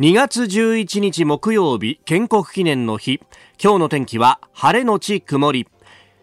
[0.00, 3.20] 2月11日木曜日建国記念の日。
[3.60, 5.66] 今日の天気は晴れのち曇り。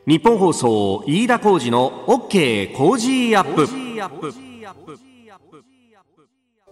[0.07, 3.67] 日本放送飯田浩二の OK 工事アップ。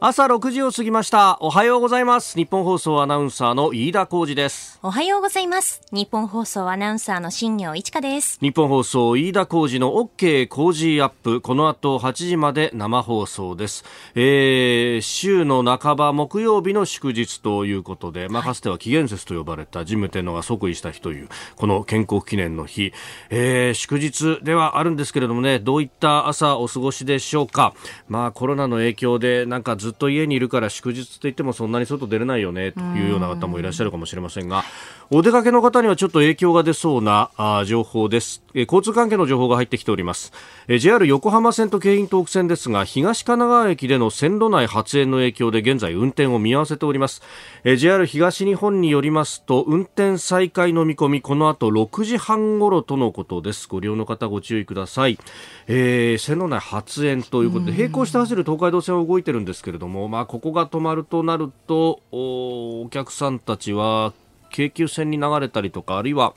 [0.06, 1.38] 朝6時を過ぎました。
[1.40, 2.36] おはようございます。
[2.36, 4.78] 日本放送アナウンサーの飯田浩二です。
[4.84, 5.82] おはようございます。
[5.94, 8.38] 日本放送アナウンサーの新業一華です。
[8.42, 11.40] 日本放送飯田浩二の OK 工事アップ。
[11.40, 22.92] この後8時まで生放送です、えー、週の半ば木曜日の祝日ということで、まあ、かつては紀元節と呼ばれた神武天皇が即位した日というこの建国記念の日、
[23.30, 27.74] えー、祝日ではあるんですけれどもねどういった朝お過ごしでしょうか。
[28.10, 34.64] まあコロナの影響でなんかずっと家にいるから祝日といってもそんなに外出れないよねというような方もいらっしゃるかもしれませんが
[35.10, 40.32] お出かけの方にはちょっと影響が出そうなあ情報です、え交通関係の情報が入ってきております、
[40.68, 47.22] え JR 横浜線と京浜東北線ですが東神奈川駅での線路内発煙の影響で現在運転を見合わせております、
[47.64, 53.68] え JR 東日本によりますと運転再開の見込みこの後6時半ごろとのことです。
[53.68, 55.18] ご利用の方ご注意ください、
[55.68, 64.14] えー、線路内発煙ということで並行して走る東海道線は動いてるんですけれどもまあここが止まるとなるとお客さんたちは
[64.50, 66.34] 京急線に流れたりとかあるいは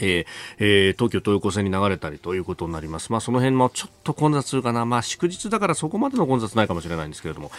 [0.00, 0.26] えー
[0.58, 3.12] えー、東京東横線に流れたりということになります。
[3.12, 4.86] まあ、その辺もちょっと混雑するかな。
[4.86, 7.50] まあ、祝日だからそこまでの混雑ないかもしれないんですけれども、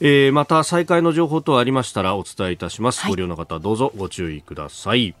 [0.00, 3.00] えー、また再開の情報等ありましたらお伝えいたします。
[3.00, 5.14] はい、ご利用の方どうぞご注意ください。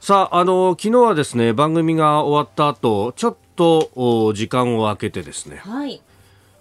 [0.00, 6.02] さあ、あの、昨日はですね、番組が終わった後、ちょっと時間を空けてですね、はい。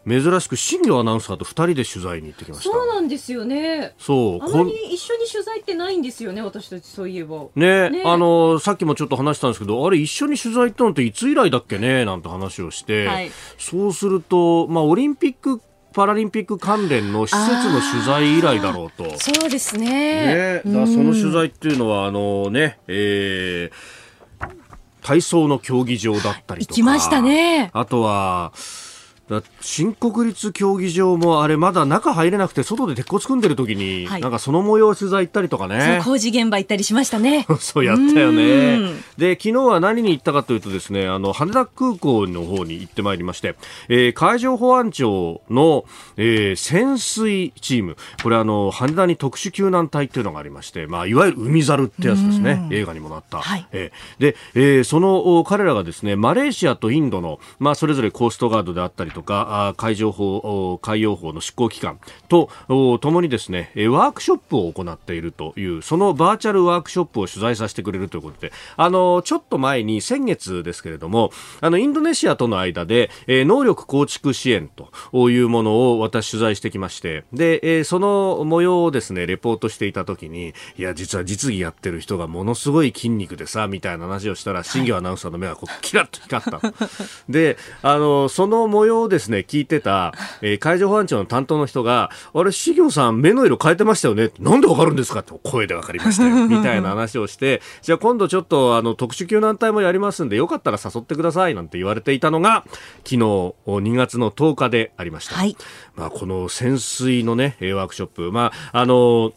[0.07, 2.71] 珍しく新業アナウンサーと二人で取材に行ってきました。
[2.71, 3.93] そうなんですよね。
[3.97, 7.45] そうあまり一緒に取材ってないんですよね私たちそういえば。
[7.55, 8.03] ねね。
[8.05, 15.61] あのさっきもちょっと話したんですけどあれ一緒に取材行ったのっていつ以来だっけねなんて話をして、はい、そうするとまあオリンピック
[15.93, 19.17] パラリンピック関連の施設の取材以来だろうと。
[19.19, 20.61] そうですね。
[20.61, 24.47] ねだその取材っていうのはあのねえー、
[25.03, 26.73] 体操の競技場だったりとか。
[26.73, 27.69] 行きましたね。
[27.73, 28.51] あとは
[29.61, 36.01] 新国立競技場もあれまだ中入れなくて外で鉄骨組んでる時に、はい、なんかその模様取材行ったりとかね。
[36.03, 37.45] 工事現場行ったりしましたね。
[37.59, 38.93] そうやったよね。
[39.17, 43.55] で昨日は何に行ったかというとですねあの羽田空港の方に行ってまいりまして、
[43.89, 45.85] えー、海上保安庁の、
[46.17, 47.97] えー、潜水チーム。
[48.21, 52.67] これあの羽田に特殊救難隊っていうのがありまして、まあ、いわゆる海猿ってやつですね。
[52.71, 71.31] 映画にもなった、はい、えー、で、えー、その彼らがですねマレーシアとインドの、まあ、それぞれコーストガードであったりとか海上法海洋法の執行機関とともにですねワークショップを行っているというそのバーチャルワークショップを取材させてくれるということであのちょっと前に先月ですけれども
[71.61, 86.73] あのインドネシアとの間で、え能力構築支援というものを私取材してきましてで、えその模様をですねレポートしていた時にいや実は実技やってる人がものすごい筋肉でさみたいな話をしたら新業アナウンサーの目がこうキラッと光った。
[87.29, 96.35] であのその模様をですね聞いてた、えー、海上保安庁の担当の人が、あれ、資料さん目の色変えてましたよねなんでわかるんですかって声でわかりましたよ。
[96.47, 102.65] みたいな話をして、じゃあ今度ちょっとあの特殊救難隊もやりますんで、よかったら誘ってくださいなんて言われていたのが、
[103.03, 105.35] 昨日2月の10日でありました。
[105.35, 105.55] はい。
[105.95, 109.33] まあこの潜水のね、ワークショップ、まああの、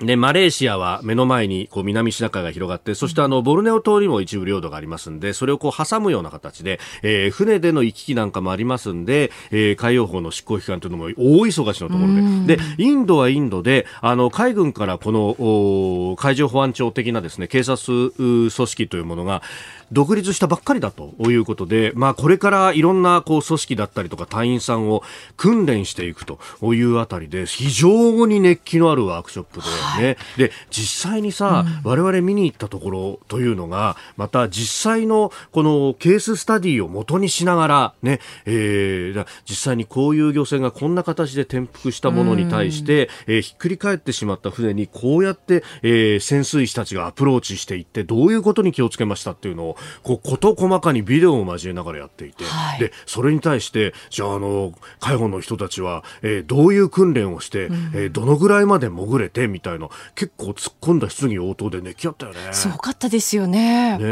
[0.00, 19.42] で、マレーシアは目の前にこう南シナ海が広がって、そしてあの、ボルネオ島にも一部領土がありますんで、それをこう挟むような形で、えー、船での行き来なんかもありますんで、えー、海洋法の執行機関というのも大忙しのところで、で、インドはインドで、あの、海軍からこの、海上保安庁的なですね、警察組織というものが、
[19.92, 25.02] 独立したばっかりだということで、まあ、これからいろんなこう組織だったりとか隊員さんを
[25.36, 29.66] 訓練していくというあたりで非常に熱気のあるワークショップで
[29.98, 62.38] ね、はい、で実際にさ、うん、我々見に行ったところというのがまた実際のこのケーススタディを元にしながらね、えー、実際にこういう漁船がこんな形で転覆したものに対して、うん、えー、ひっくり返ってしまった船にこうやって、えー、潜水士たちがアプローチしていってどういうことに気をつけましたっていうのをこう事細かにビデオを交えながらやっていて、はい、でそれに対してじゃああの介護の人たちは、えー、どういう訓練をして、うん、えー、どのぐらいまで潜れてみたいなの結構突っ込んだ質疑応答で熱気あったよね。
[62.52, 63.98] すごかったですよね。
[64.00, 64.06] う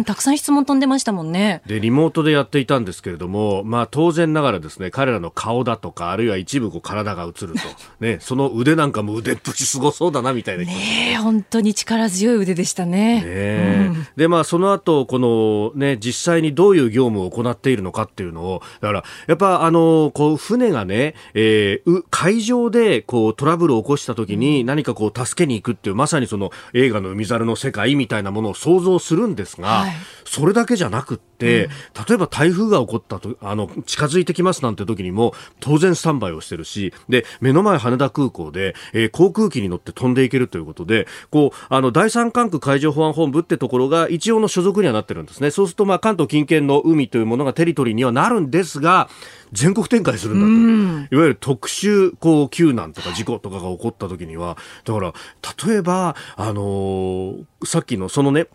[0.00, 0.04] ん。
[0.04, 1.62] たくさん質問飛んでましたもんね。
[1.66, 7.60] でリモートでやっていたんですけれどもまあ当然ながらですね彼らの顔だとかあるいは一部こう体が映ると
[8.00, 13.22] ねその腕なんかも腕っぷしすごそうだなみたいなね本当に力強い腕でしたね。
[13.22, 29.92] ね、うん、でまあその後このね実際にどういう業務を行っているのかっていうのをだからやっぱあのこう船がね、えー、海上でこうトラブルを起こした時に何かこう助けに行くっていうまさにその映画の海猿の世界みたいなものを想像するんですが、はい、
[30.24, 31.70] それだけじゃなくって、うん、
[32.08, 45.50] 例えば台風が起こったとあの近づいてきますなんて時にも当然スタンバイをしてるしで目の前羽田空港で、えー、航空機に乗って飛んでいけるということでこうあの第三管区海上保安本部ってところが一応の所属にはなってるんですね。
[45.50, 49.08] そうするとまあ関東近県の海というものがテリトリーにはなるんですが
[49.52, 55.12] 全国展開するんだと、いわゆる特殊こう救難とか事故とかが起こった時にはだから
[55.66, 58.46] 例えばあのー、さっきのそのね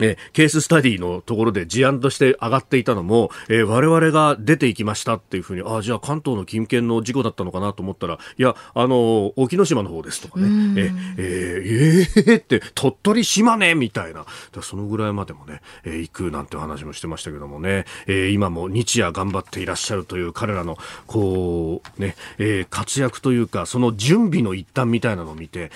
[0.00, 10.46] えケーススタディのところで事案として上がっていたのも、えー、我々が出ていきましたっていうふうに、ああ、じゃあ関東の近県の事故だったのかなと思ったら、いや、あの、沖ノ島の方ですとかね、
[10.76, 14.26] ええー、えー、って、鳥取、島根みたいな、
[14.62, 25.70] そのぐらいまでもね、えー、行くなんて話もしてましたけどもね、えー、今も日夜頑張っていらっしゃるという彼らの、こう、ね、えー、活躍というか、その準備の一端みたいなのを見て、いや、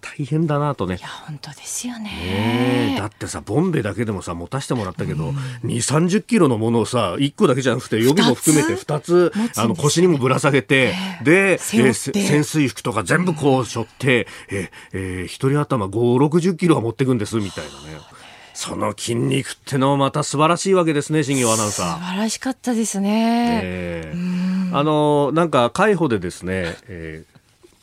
[0.00, 0.96] 大変だなとね。
[0.96, 2.02] いや、本当ですよね。
[2.92, 18.12] ねだってさ、ボンベだけでもさ持たせてもらったけど、うん、2 3 0キロのものをさ1個だけじゃなくて予備も含めて2つあの腰にもぶら下げてで、えー、潜水服とか全部こう背負って、うん、ええー、1人頭5 6 0キロは持っていくんですみたいなね。
[18.54, 21.94] その筋肉ってのもまた素晴らしいわけですね、新業アナウンサー。
[21.94, 23.60] 素晴らしかったですね。
[23.64, 27.31] えー、あの、なんか、海保でですね、えー、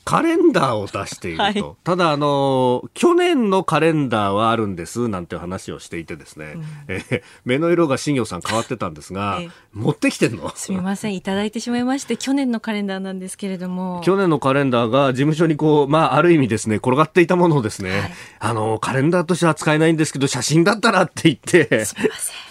[0.10, 10.50] カレンダーを出していると、はい、ただあの去年のカレンダーはあるんですなんて話をしていてですね、うん、え目の色が新業さん変わってたんですが、え持ってきてんの？
[10.56, 14.02] すみませんいただいてしまいまして去年のカレンダーなんですけれども。
[14.04, 21.86] 去年のカレンダーが事務所にこうまあある意味ですね転がっていたものをですね、はい、あのカレンダーとしては使えないんですけど写真だったらって言って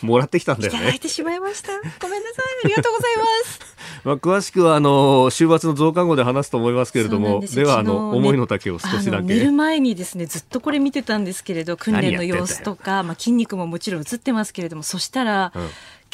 [0.03, 0.79] もらってきたんだよね。
[0.79, 1.73] いただいてしまいました。
[1.73, 2.45] ごめんなさい。
[2.67, 3.68] ありがとうございます
[4.05, 15.71] まあ、詳しくはあの週末の増刊号で話すと思いますけれどもではあの、思いの丈を少しだけ寝る前にですねずっとこれ見てたんですけれど訓練の様子とか、まあ、筋肉ももちろん映ってますけれどもそしたら、うん、今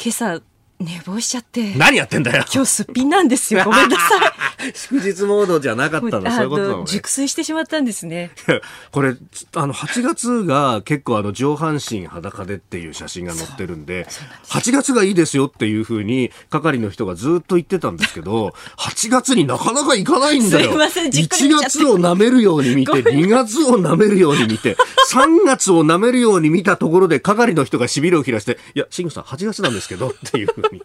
[0.09, 0.41] 朝
[0.79, 1.73] 寝坊しちゃって。
[1.75, 2.43] 何やってんだよ。
[2.53, 3.63] 今日すっぴんなんですよ。
[3.63, 4.31] ごめんなさい。
[4.73, 8.31] 祝日モードじゃなかったの、そういうことなの、ね、熟睡してしまったんですね。
[8.91, 9.15] これ、
[9.55, 14.07] あの、8月が結構あの、上半身裸でっていう写真が載ってるんで、
[14.49, 20.69] 8月がいいですよっていうふうに、係の人がずっと言ってたんですけど、8月になかなか行かないんだよ。
[20.71, 24.77] すいません、1月を舐めるように見て、2月を舐めるように見て、
[25.11, 30.81] 3月を舐めるように見たところで、係の人がしびれを切らして、いや、慎吾さん8月なんですけどっていうふうに。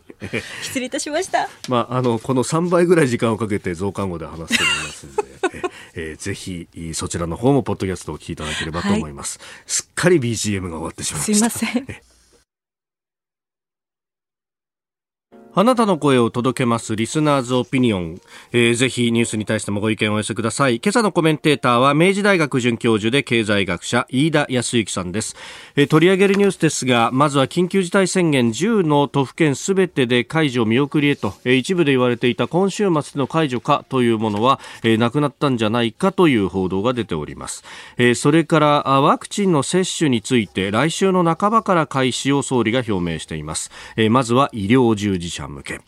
[0.63, 1.49] 失礼いたしました。
[1.69, 5.23] まあ、あの、この3倍ぐらい時間をかけて増刊号で話すと思いますんで、
[5.95, 9.39] えー、ぜひ、そちらの方もポッドキャストを聞いていただければと思います。
[9.39, 11.51] はい、すっかり BGM が終わってしまいました。
[11.51, 12.10] すいません。
[15.53, 18.21] あなたの声を届けますリスナーズオピニオン、
[18.53, 20.77] えー、ぜひニュースに対してもご意見をお寄せください。
[20.77, 25.35] 今朝のコメンテーターは明治大学准教授で経済学者飯田康之さんです、
[25.75, 37.65] えー、取り上げるニュースですがまずは緊急事態宣言10の都府県すべてで解除見送りへと、えー、一部で言われていた今週末の解除かというものは、えー、なくなったんじゃないかという報道が出ております、
[37.97, 45.40] えー、それからワクチンの接種について来週の半ばから開始を総理が表明しています、えー、まずは医療従事者。
[45.41, 45.81] 者向け、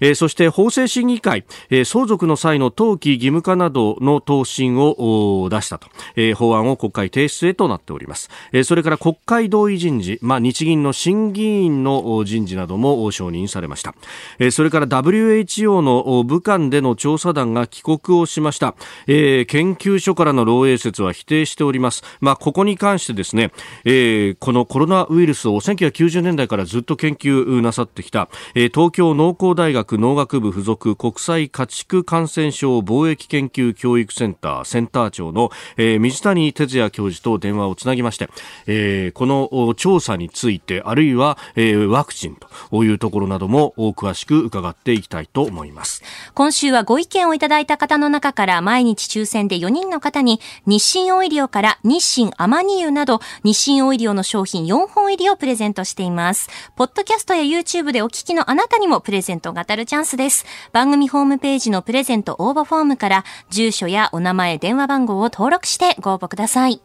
[0.00, 13.94] えー、そして法制審議会、えー、相続の際の登記義務化などの答申を出したと、えー、法案を国会提出へとなっております、えー、それから国会同意人事、まあ、日銀の審議員の人事なども承認されました、
[14.38, 18.74] えー、それから WHO の武漢での調査団が帰国をしました、
[19.06, 23.52] えー、研究所からの漏洩説は否定しております、まあ、ここに関してですね、
[23.84, 38.28] えー、このコロナウイルスを1990年代からずっと研究なさってきた、えー、東京農工大学農学部附属国際家畜感染症貿易研究教育センターセンター長の、えー、水谷哲也教授と電話をつなぎまして、
[38.66, 42.36] えー、この調査についてあるいは、えー、ワクチン
[42.70, 46.02] というところなども詳しく伺っていきたいと思います。
[46.34, 56.48] 今週はご意見をいただいた方の中から毎日抽選で4人の方に日清オイリオから日清アマニ油など日清オイリオの商品4本入りをプレゼントしています。
[56.76, 60.44] ポッドキャストや YouTube でお聞きのあなたにもプレゼントが当たるチャンスです。
[60.72, 66.82] 番組ホームページのプレゼント応募フォームから住所やお名前、電話番号を登録してご応募ください。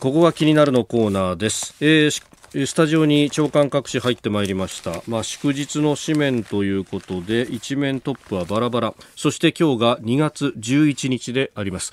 [0.00, 1.74] ここが気になるのコーナーです。
[1.80, 8.94] えースタジオに長官各紙入ってまいりました、まあ、祝日の紙面ということで一面トップはバラバラ。
[9.16, 11.92] そして今日が2月11日であります。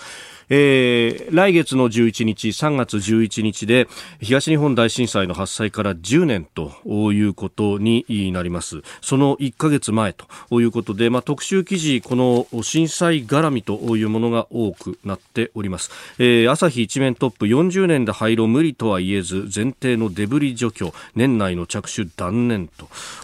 [0.49, 3.87] えー、来月の11日3月11日で
[4.21, 6.71] 東日本大震災の発災から10年と
[7.13, 8.83] いうことになります。
[9.01, 22.69] その1ヶ月前ということで、まあ、特集記事この震災絡みというものが多くなっております、えー、朝日一面トップ40年で廃炉無理とは言えず前提のデブリ除去年内の着手断念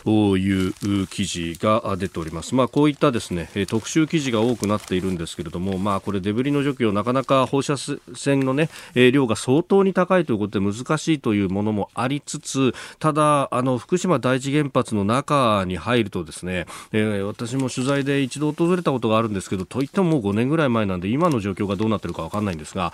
[0.03, 22.93] という記事が出ております、まあ、こういったですね特集記事が多くなっているんですけれども、まあ、これデブリの除去なかなか放射線の、ね、量が相当に高いということで難しいというものもありつつただあの福島第一原発の中に入るとですね、えー、私も取材で一度訪れたことがあるんですけどといってももう5年ぐらい前なんで今の状況がどうなってるか分かんないんですが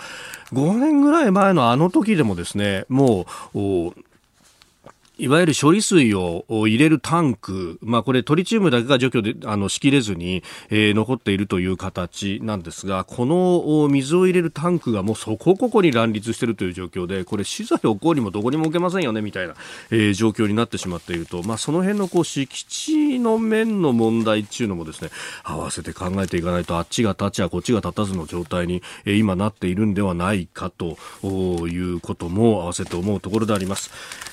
[0.53, 3.93] 5年ぐらい前のあの時でもですねもう
[5.17, 19.55] いわゆる処理水を入れるタンク、まあ、これトリチウムだけが除去であのしきれずに、えー、残っているという形なんですがこの水を入れるタンクがもうそこここに乱立しているという状況でこれ資材をこうにもどこにも置けませんよねみたいな、
[19.89, 25.11] えー、状況になってしまっていると、まあ、その辺のこう敷地の面の問題っていうのもですね
[25.43, 33.91] 合わせて考えていかないとあっちが立ちゃこっちが立たずの状態に、えー、今なっているんではないかということも合わせて思うところであります。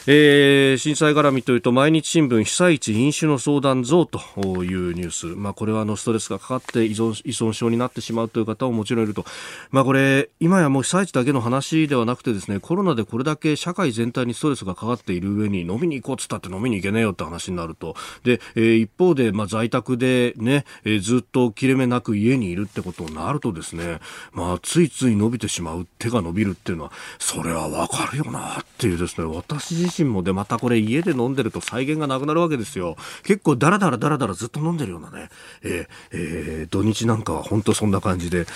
[0.09, 4.19] えーー、震災絡みというと毎日新聞被災地飲酒の相談増と
[4.65, 9.25] いうニュース、まあ、これはあのストレスがかかって依存依存症になってしまうという方ももちろんいると、
[9.71, 17.95] まあ、これ今やもう被災地だけの話ではなくてですねコロナでこれだけ社会全体にストレスがかかっている上に飲みに行こうっつったって飲みに行けねえよって話になると。
[18.25, 24.01] で、えー、一方で、まあ、在宅でね、えー、ずっと切れ目なく家にいるってことになるとですね、
[24.33, 32.95] まあ、ついつい伸びてしまう手が伸びるっていうのはそれはわかるよなっていうですね私自身もでまたこれ家で飲んでると再現がなくなるわけですよ。
[33.25, 35.29] 結構ダラダラダラダラずっと飲んでるようなね、
[35.65, 38.47] えーえー、土日なんかは本当そんな感じで、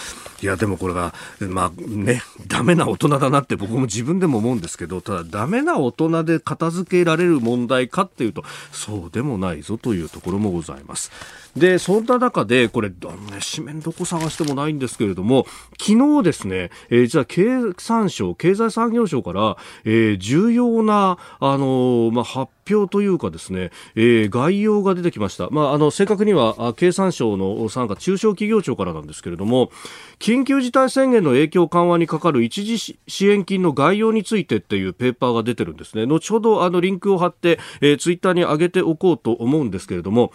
[0.41, 11.11] いやでもこれが、まあね、ダメな大人だなって僕も自分でも思うんですけど、ただダメな大人で片付けられる問題かっていうと、そうでもないぞというところもございます。
[11.57, 15.47] で、そんな中で、これ、あのね、紙面どこ探してもないんですけれども、
[15.81, 25.49] 昨日ですね、えー、実は経産省、経済産業省から、えー、重要な、あのー、まあ、発表というかですね、えー、概要が出てきました。
[25.51, 29.71] まあ、あの、正確には、経産省の参加、中小企業庁からなんですけれども、
[30.19, 36.07] 緊急事態宣言の影響緩和にかかる一時支援金の概要についてっていうペーパーが出てるんですね。
[36.07, 40.33] 後ほど、あの、リンクを貼って、えー、ツイッターに上げておこうと思うんですけれども、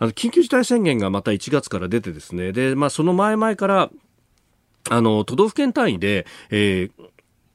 [0.00, 3.90] あの緊急事態宣言がまた1月から出てですねで、まあ、その前々から
[4.88, 6.90] あの都道府県単位で、えー、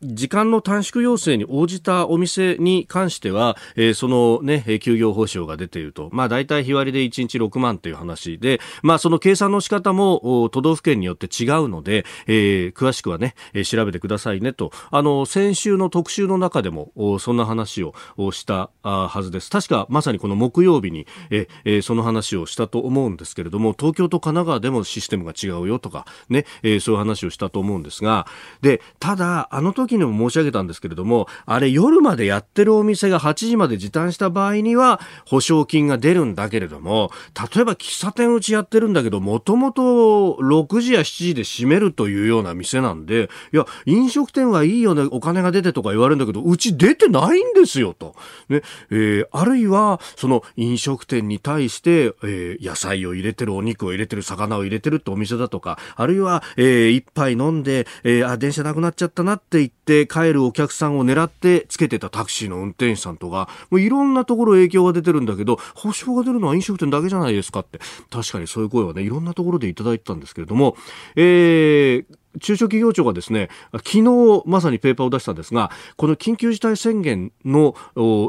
[0.02, 6.10] 時間の短縮要請に応じたお店に関しては、えー、そのね、休業報酬が出ていると。
[6.12, 14.72] まあ大体日割りで1日6万という話で、まあその計算の仕方も都道府県によって違うので、えー、詳しくはね、えー、調べてくださいねと。
[14.92, 17.94] あの、先週の特集の中でも、そんな話を
[18.32, 19.50] したはずです。
[19.50, 28.28] 確かまさにこの木曜日に、えー、その話をしたと思うんですけれども、東京と神奈川でもシステムが違うよとか、ね、えー、そういう話をしたと思うんですが、
[28.62, 37.12] で、ただ、あの時にも申し上げたんですけれども、あれ夜までやってるお店が8時まで時短した場合には保証金が出るんだけれども、
[37.56, 48.15] 例えば喫茶店うちやってるんだけど、もともと6時や7時で閉めるというような店なんで、いや、飲食店はいいよね、お金が出てとか言われるんだけど、うち出てないんですよと。
[48.50, 70.75] ね、えー、あるいは、その飲食店に対して、えー、野菜を入れてる、お肉を入れてる、魚を入れてるってお店だとか、あるいは、えー、一杯飲んで、えー、あ、電車なくなっちゃったなって言って、って帰るお客さんを狙ってつけてたタクシーの運転手さんとか、もういろんなところ影響が出てるんだけど、保証が出るのは飲食店だけじゃないですかって、確かにそういう声はね、いろんなところでいただいてたんですけれども、
[71.15, 77.75] えー、中小企業庁がですね、昨日まさにペーパーを出したんですが、この緊急事態宣言の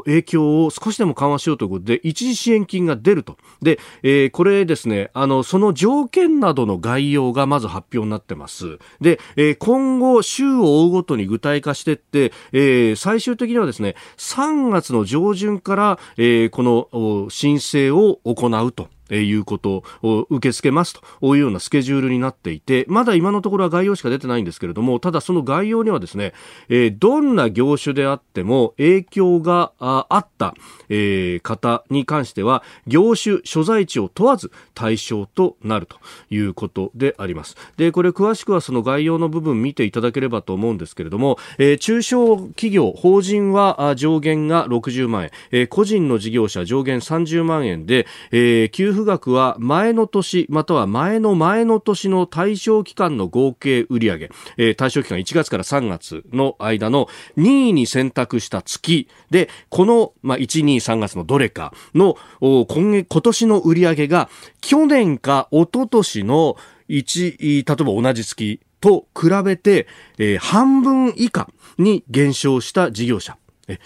[0.05, 3.37] 影響を少しでも緩和しようということで、一時支援金が出ると。
[3.61, 8.79] で、えー、これですね、あの、その条件などの概要がまず発表になってます。
[9.01, 18.89] で、えー、今後、週を追うごとに具体化していって、えー、最終的にはですね、3月の上旬から、え、この申請を行うと。
[19.09, 26.33] いうことを受け付けますというようなスケジュールになっていて、まだ今のところは概要しか出てないんですけれども、ただその概要にはですね、
[26.69, 30.55] え、どんな業種であっても影響があった、
[30.89, 35.97] え、方に関しては、業種、所在地を問わず対象となると
[36.29, 37.55] いうことであります。
[37.77, 64.29] で、これ詳しくはその概要の部分見ていただければと思うんですけれども、えー、中小企業、法人は上限が60万円、えー、個人の事業者上限30万円で、えー、給付額は前の年または前の前の年の対象期間の合計売上、えー、対象期間1月から3月の間の2位に選択した月で、この、まあ、1、2、3月のどれかの今月、今年の売上が
[64.61, 66.57] 去年か一昨年の
[66.89, 69.87] 1、例えば同じ月と比べて、
[70.17, 73.37] えー、半分以下に減少した事業者。
[73.67, 73.79] え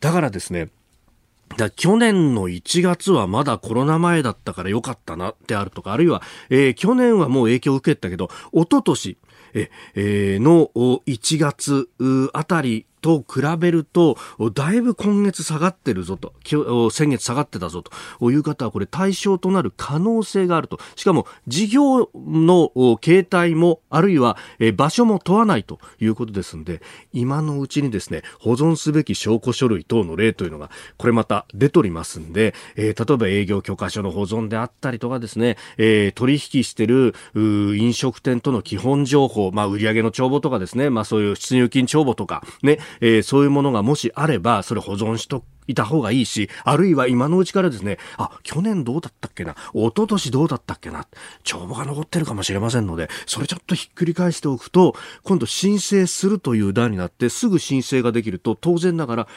[0.00, 0.68] だからですね、
[1.56, 9.18] だ去年の1月はまだコロナ前だったから良かったなってあるとか、あるいは、えー、去年はもう影響を受けたけど、一昨年
[9.54, 10.70] え、えー、の
[11.06, 11.90] 1月
[12.32, 14.16] あたりと比べると、
[14.54, 16.32] だいぶ今月下がってるぞと、
[16.90, 20.78] 先月下がってたぞという方は、これ対象となる可能性があると。
[20.96, 24.38] しかも、事業の形態も、あるいは
[24.76, 26.80] 場所も問わないということですので、
[27.12, 51.06] 今のうちにですね、保存すべき証拠書類等の例というのが、これまた出ておりますんで、えー、例えば営業許可書の保存であったりとかですね、えー、取引してる飲食店との基本情報、まあ、売上の帳簿とかですね、まあ、そういう出入金帳簿とか、ね、えー、そういうものがもしあれば、それ保存しといた方がいいし、あるいは今のうちからですね、あ、去年どうだったっけな、一昨年どうだったっけな、
[51.42, 59.28] 帳簿が残ってるかもしれませんので、それちょっとひっくり返しておくと、今度申請するという段になって、すぐ申請ができると、当然ながら、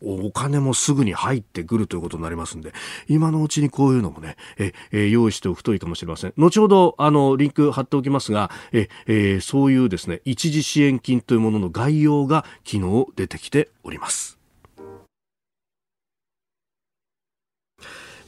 [0.00, 2.72] お金もすぐに入ってくるということになりますんで、
[3.08, 6.34] 今のうちにこういうのもね、え、え用意しておくといいかもしれません。
[6.36, 14.38] 後ほど、あの、リンク貼っておきますが、え、えそういうですね、一時支援金というものの概要が昨日出てきております。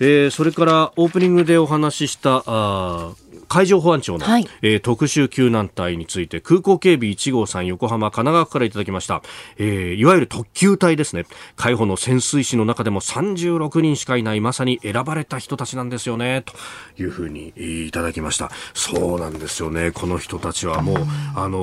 [0.00, 3.14] えー、それからオープニングでお話ししたあ
[3.48, 9.22] 海上保安庁の、はい、えー、特殊救難隊について空港警備1号さん横浜神奈川からいただきました、
[9.58, 11.24] えー、いわゆる特急隊ですね。
[11.56, 16.42] 海保の潜水士の中でも36人しかいないまさに選ばれた人たちなんですよね。
[16.42, 16.54] と
[17.02, 18.50] いうふうにいただきました。
[18.74, 19.90] そうなんですよね。
[19.90, 20.96] この人たちはもう、
[21.34, 21.58] あの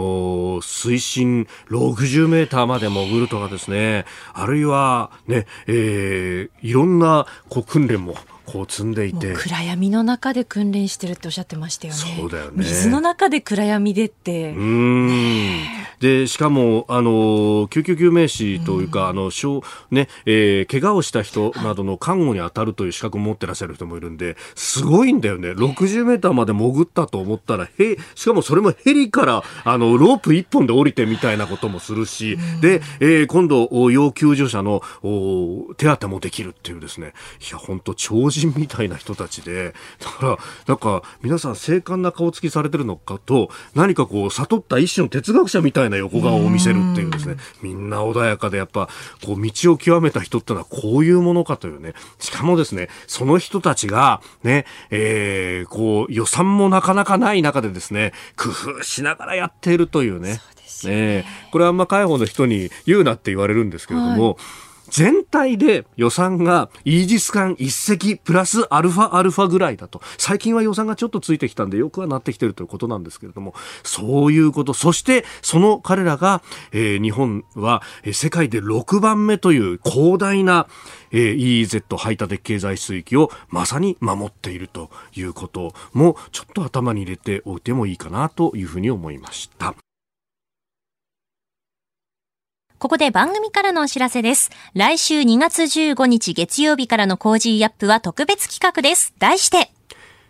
[0.59, 4.05] ー、水深60メーターまで潜るとかですね。
[4.33, 8.15] あるいはね、えー、いろんなこう訓練も
[8.51, 9.33] こう積んでいて。
[9.33, 11.99] 暗闇の中で訓練してるっておっしゃってましたよね。
[12.17, 12.51] そうだよね。
[12.57, 14.51] 水の中で暗闇でって。
[14.51, 15.63] うん、
[15.99, 25.51] でしかもあの救急救命士というか、あの小ねえー、怪我をした人などの看護に当たるという資格を持ってらっしゃる人もいるんですごいんだよね。
[25.51, 34.81] 60メーターまで潜ったと思ったらへしかもそれもヘリからあのロープ一本で降りてみたいなこともするし、で、えー、今度要救助者の
[35.77, 37.13] 手当てもできるっていうですね。
[37.49, 48.89] いや本当超人みたいな人たちで、だから、なんか、皆さん精悍な顔つきされてるのかと、何かこう、悟った一種の哲学者みたいな横顔を見せるっていうですね、みんな穏やかで、やっぱ、
[49.25, 60.41] こう、道を極めた人ってのはこういうものかというね、しかもですね、その人たちが、ね、えー、こう、予算もなかなかない中でですね、工夫しながらやっているというね、
[60.87, 60.91] ね。
[60.91, 64.35] ねこれはあんま介護の人に言うなって言われるんですけれども、はい
[64.91, 70.01] 全体で予算がイージス艦一隻プラスアルファアルファぐらいだと。
[70.17, 74.73] 最近は予算がちょっとついてきたんでよくはなってきてるということなんですけれども、そういうこと。
[74.73, 80.67] そしてその彼らが、えー、日本は世界で6番目という広大な、
[81.11, 89.75] えー、EEZ 排他的経済水域をまさに守っているということもちょっと頭に入れておいてもいいかなというふうに思いました。
[92.81, 94.49] ここで番組からのお知らせです。
[94.73, 99.13] 来週2月15日月曜日からの Cozy up は特別企画です。
[99.19, 99.71] 題して、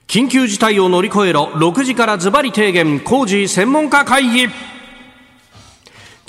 [0.06, 4.50] 緊急事態を乗り越えろ、6時からズバリ提言、 Cozy 専門家会議。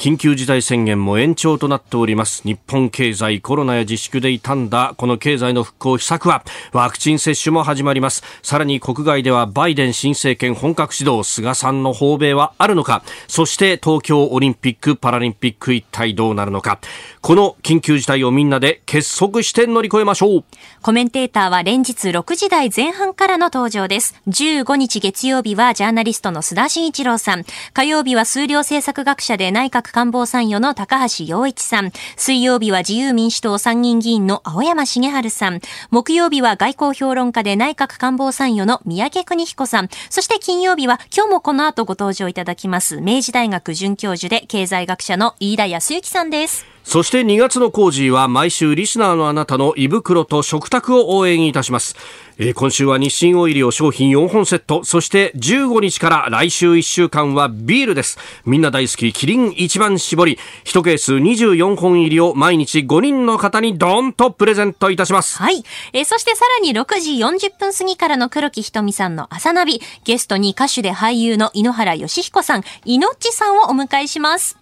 [0.03, 2.43] 緊急事態宣言も延長となっております。
[2.43, 8.25] 日本経済コロナや自粛で傷んだこの経済の復興秘策はワクチン接種も始まります。
[8.43, 13.05] さらに国外ではバイデン新政権本格始動菅さんの訪米はあるのか。
[13.29, 16.81] そして東京オリンピック・パラリンピック一体どうなるのか。
[17.21, 20.45] この緊急事態をみんなで結束して乗り越えましょう。
[20.83, 24.21] コメンテーターは連日6時台前半からの登場です。
[24.27, 27.45] 15日月曜日はジャーナリストの須田慎一郎さん。
[27.73, 31.93] 火曜日は数量政策学者で内閣官房参与の高橋洋一さん。
[32.17, 35.61] 水曜日は自由民主党参議院議員の青山茂春さん。
[35.91, 39.89] 木曜日は外交評論家で内閣官房参与の三宅邦彦さん。
[40.11, 46.67] そして金曜日は今日もこの後ご登場いただきます明治大学准教授で経済学者の飯田康之さんです。
[46.85, 51.97] そして2月の工事は毎週リスナーのあなたの胃袋と食卓を応援いたします。
[52.38, 58.18] えー、今週は日清オイリオ商品4本セット、そして15日から来週1週間はビールです。
[58.45, 65.38] みんな大好きキリン一番搾り、1ケース24本入りを毎日5人の方にドーンとプレゼントいたします。
[65.38, 65.62] はい。
[65.92, 74.62] えー、そしてさらに6時40分過ぎからの黒木ひとみさんの朝ナビ、ゲストに歌手で俳優の井ノ原快彦さん、いのっちさんをお迎えします。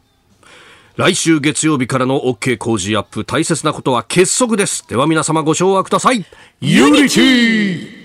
[1.00, 3.24] 来週月曜日からの OK Cozy up。
[3.24, 4.86] 大切なことは結束です。
[4.86, 6.26] では皆様ご唱和ください。
[6.61, 7.99] Unity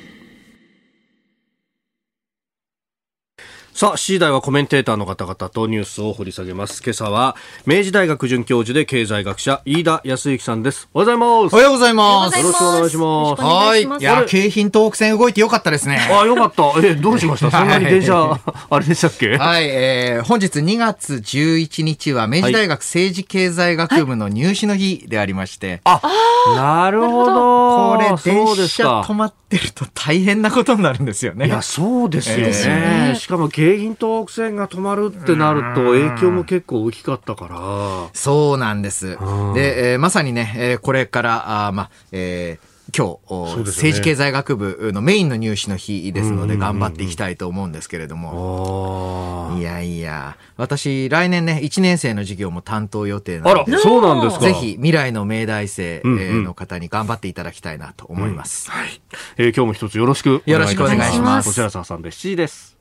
[3.77, 6.81] さあ、7時台はコメンテーターの方々とニュースを掘り下げます。
[6.81, 7.35] 今朝は、
[7.65, 10.87] 明治大学准教授で経済学者、飯田泰之さんです。
[10.93, 11.53] おはようございます。
[11.53, 12.39] おはようございます。
[12.39, 13.41] よろしくお願いします。
[13.43, 13.83] はい。
[13.83, 15.99] いや、京浜東北線動いてよかったですね。
[16.09, 16.87] あ、よかった。
[16.87, 17.51] え、どうしました？
[17.51, 19.35] そんなに電車、 あれでしたっけ？
[19.35, 25.81] はい、えー、本日2月11日は、明治大学政治経済学部の入試の日でありまして。
[25.83, 25.99] あ、
[26.55, 27.97] なるほど。
[27.97, 31.47] これ、電車止まってると大変なことになるんですよね。
[31.47, 33.17] いや、そうですよね。
[33.19, 39.17] しかも、京浜東北線が止まるってなると影響も結構大きかったからそうなんです、
[39.53, 49.55] で、えー、まさにね、えー、これからあまあ、えー今日、ね、政治経済学部のメインの入試の日ですので頑張っていきたいと思うんですけれども。
[49.57, 53.73] いやいや、私来年ね、1年生の授業も担当予定なので。
[53.73, 54.45] あら、そうなんですか。
[54.45, 58.69] ぜひ未来の明大生の方に頑張っていただきたいなと思います。
[58.71, 59.01] うんうん、はい。
[59.37, 61.49] えー、今日も一つよろしくよろしくお願いします。
[61.49, 62.74] こちらさんで7時です。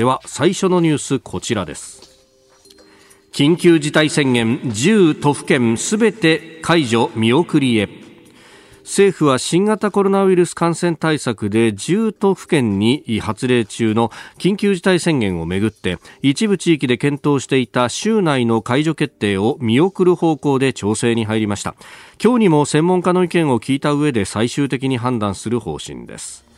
[0.00, 2.00] では最初のニュースこちらです。
[3.32, 7.86] 緊急事態宣言10都府県すべて解除見送りへ。
[8.80, 21.74] 政府は新型コロナウイルス感染対策で10都府県に発令中の緊急事態宣言をめぐって一部地域で検討していた州内の解除決定を見送る方向で調整に入りました。
[22.24, 26.48] 今日にも専門家の意見を聞いた上で最終的に判断する方針です。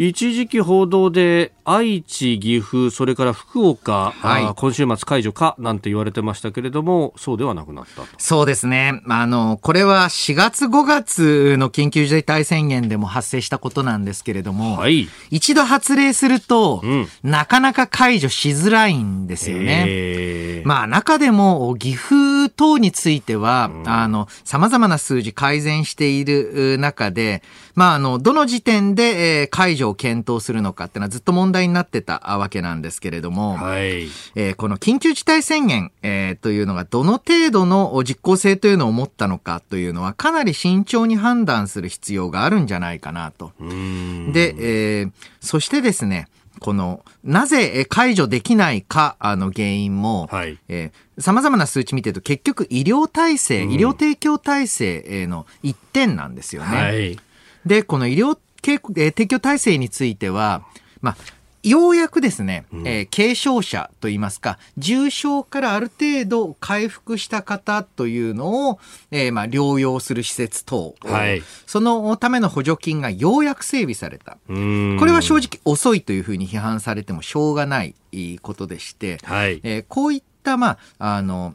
[0.00, 9.02] 一時期報道で愛知、岐阜、それから福岡、はい、今週末解除かなんて言われてましたけれども、そうではなくなったそうですね。
[9.06, 20.62] あの、これは4月5月の緊急事態宣言でも発生したことなんですけれども、はい、一度発令すると、うん、なかなか解除しづらいんですよね。
[20.64, 27.42] まあ中でも岐阜等については、うん、あの、様々な数字改善している中で、
[27.74, 43.52] まああの、どの時点で、えー、解除を検討するのかっていうのはずっと問題になってたわけなんですけれども、はい、えー、この緊急事態宣言、えー、というのがどの程度の実効性というのを持ったのかというのはかなり慎重に判断する必要があるんじゃないかなと。
[43.58, 56.76] で、えー、そしてですね、この、なぜ解除できないかの原因も、はい、えー、様々な数値見てると結局医療体制、うん、医療提供体制の一点なんですよね。
[56.76, 57.18] はい、
[57.64, 60.62] で、この医療提供体制については、
[61.00, 61.16] まあ、
[61.62, 68.78] ようやくですね、うん、えー、軽症者といいますか、重症からある程度回復した方というのを、
[69.10, 74.38] えー、まあ、療養する施設等、はい、そのための補助金がようやく整備された。
[74.46, 77.94] これは正直遅いというふうに批判されてもしょうがない
[78.40, 81.54] ことでして、はい、えー、こういった、まあ、あの、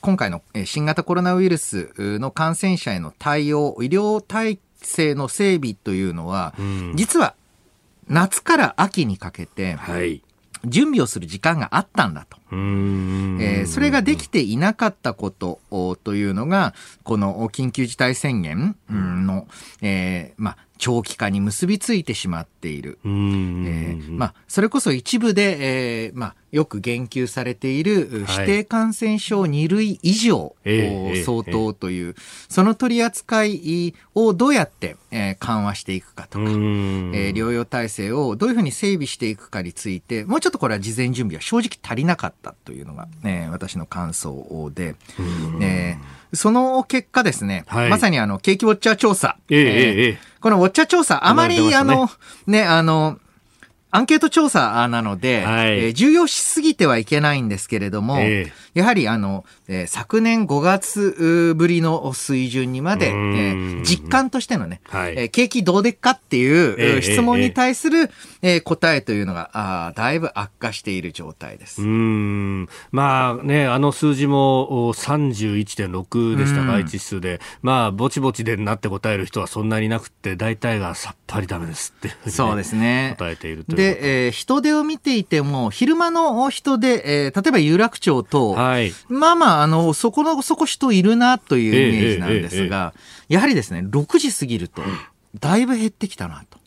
[0.00, 6.54] 今回の新型コロナウイルスの感染者への対応、医療体制の整備というのは、
[6.94, 7.34] 実は
[8.08, 9.76] 夏から秋にかけて、
[10.64, 12.37] 準備をする時間があったんだと。
[12.50, 15.60] えー、それができていなかったこと
[16.04, 19.46] というのが、この緊急事態宣言の、
[19.82, 22.98] えー、まあ、長期化に結びついてしまっている。
[23.04, 32.14] えー、まあ、それこそ一部で、えー、まあ、よく言及されている指定感染症2類以上相当という、
[32.48, 34.96] その取り扱いをどうやって
[35.40, 44.96] 緩和していくかとか、療養体制をどういうふうに整備していくかについて、もうちょっとこれは事前準備は正直足りなかったというのが、ね、私の感想で、
[45.58, 46.00] ね、
[46.32, 49.36] その結果ですね、はい、まさにあの、景気ウォッチャー調査。
[49.48, 52.10] えー、えー、このウォッチャー調査、あまり、ね、あの、
[52.46, 53.18] ね、あの、
[53.90, 68.10] アンケート調査なので、はい、えー、重要しすぎてはいけないんですけれども、えー、やはりあの、えー、昨年5月ぶりの水準にまで、えー、実感としてのね、はい、えー、景気どうでっかっていう質問に対する、
[68.42, 71.82] えー、答えというのがあだいぶ悪化している状態です。
[71.82, 72.68] うん。
[72.92, 83.14] まあね、あの数字も31.6でしたか、愛知指数で、まあ、ぼちぼちでなって答える人はそんなになくて、大体がさっぱりダメですって、ね、そうですね。
[83.18, 92.92] 答えているとで、えー、人出を見ていても、昼間の人出、えー、例えば有楽町と、はい、まあまあ、あの、そこの、そこ人いるなというイメージなんですが、
[93.28, 94.82] やはりですね、6時過ぎると、
[95.38, 96.57] だいぶ減ってきたなと。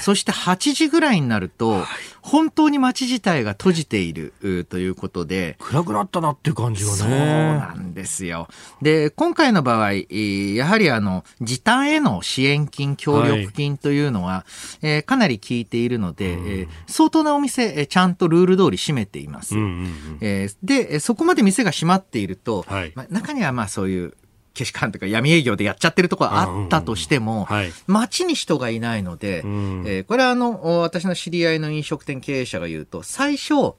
[0.00, 1.84] そして8時ぐらいになると、
[2.20, 4.32] 本当に街自体が閉じている
[4.68, 5.56] ということで。
[5.60, 6.96] 暗くなったなっていう感じがね。
[6.96, 8.48] そうなんですよ。
[8.82, 14.44] で、今回の場合、やはりあの、時短への支援金、協力金というのは、は
[14.82, 19.54] い、えー、かなり効いているので、うん、えー、相当なお店、ちゃんとルール通り閉めています。
[19.54, 24.14] うんうんうん、えー、で、そこまで店が閉まっていると、はい、まあ、中にはまあそういう
[24.56, 33.74] けしからんとか闇営業でやっちゃってるところあったとしても、はい、街に人がいないので、うん、えー、これはあの、私の知り合いの飲食店経営者が言うと、最初、うん、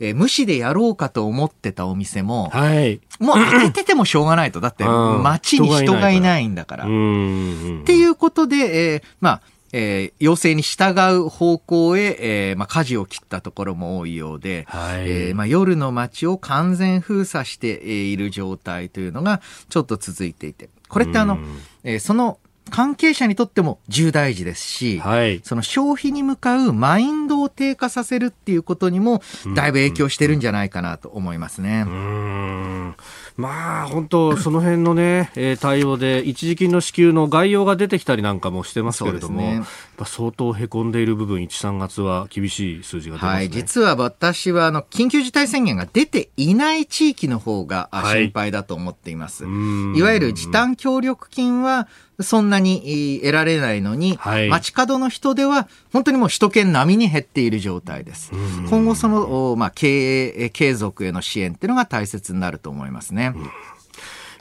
[0.00, 4.60] えー、無視でやろうかと思ってたお店も、はい、もう開けててもしょうがないと。
[4.60, 6.84] だって、街に人がいないんだから。
[6.84, 21.38] っていうことで、えー、まあ、えー、要請に従う方向へ、えーまあ、舵を切ったところも多いようで、はい、えー、まあ、夜の街を完全封鎖している状態というのがちょっと続いていて、これってあの、
[21.84, 22.38] えー、その
[22.70, 29.22] 関係者にとっても重大事ですし、はい、その消費に向かうマインドを低下させるっていうことにも、
[29.54, 31.84] だいぶ影響してるんじゃないかなと思いますね。
[31.86, 32.94] うん。
[33.36, 39.64] まあ、本当、その辺のね、えー、対応で、一時金の支給の概要が出てきたりなんかもしてますけれども、
[40.04, 49.44] 相当へこんでいる部分、1、3月は厳しい数字が出ます、ね、はい、実は私は、あの、緊急事態宣言が出ていない地域の方が心配だと思っています。
[49.44, 49.50] は
[49.96, 51.88] い、いわゆる時短協力金は、
[52.20, 58.32] そんなに得られないのに、はい、街角の人では本当にもう首都圏並みに減っている状態です。
[58.70, 63.32] 今後その、まあ、経営継続への支援っていうのが大切になると思いますね。
[63.36, 63.50] うん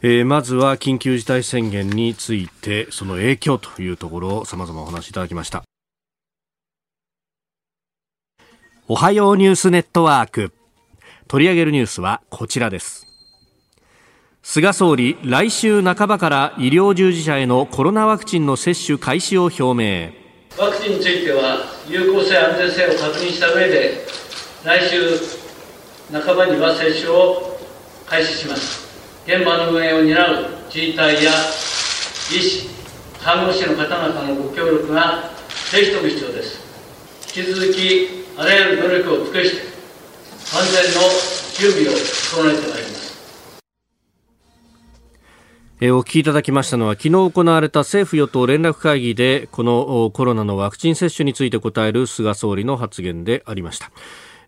[0.07, 5.63] えー、まずは緊急事態宣言についてその影響というところを様々お話しいただきました。
[8.87, 10.53] おはようニュースネットワーク。
[11.27, 13.07] 取り上げるニュースはこちらです。
[14.43, 20.13] 菅総理来週半ばから医療従事者へのコロナワクチンの接種開始を表明。
[20.63, 24.05] ワクチンについては有効性安全性を確認した上で
[24.63, 25.17] 来週
[26.11, 27.57] 半ばには接種を
[28.05, 28.84] 開始します。
[29.25, 31.33] 現場の運営を担う自治体や医
[32.39, 32.69] 師
[33.19, 35.31] 看護師の方々のご協力が
[35.71, 36.61] ぜひとも必要です
[37.35, 38.07] 引き続き
[38.37, 39.75] あらゆる努力を尽くして
[40.53, 41.01] 万全の
[41.57, 43.05] 準備を整えてまいります
[45.81, 53.91] えお聞きいただきましたのは昨日行われた政府与党連絡会議でこのコロナのワクチン接種について答える菅総理の発言でありました。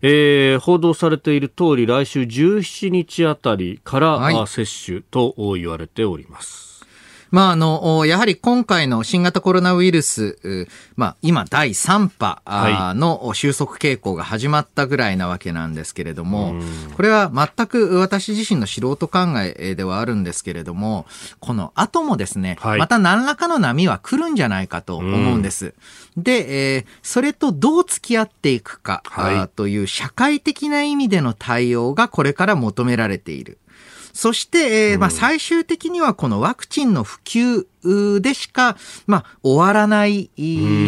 [0.02, 6.67] えー、報道されている通り来週17日あたりから、はい、接種と言われております。
[7.30, 10.38] まあ、あの、やはり今回の新型コロナウイルス、
[10.96, 16.62] まあ、今第3波の収束傾向が始まったぐらいなわけなんですけれども、はい、
[16.94, 21.06] これは全く私自身の素人考えではあるんですけれども、
[21.40, 25.74] この後もですね、はい、また何らかの波は来るんじゃないかと思うんです。
[26.16, 33.58] で、えー、それとどう付き合っていくか、はい、という社会的な意味での対応がこれから求められている。
[34.18, 38.76] そして、えー、まあ、最終的にはこのワクチンの普及でしか、
[39.06, 40.28] まあ、終わらない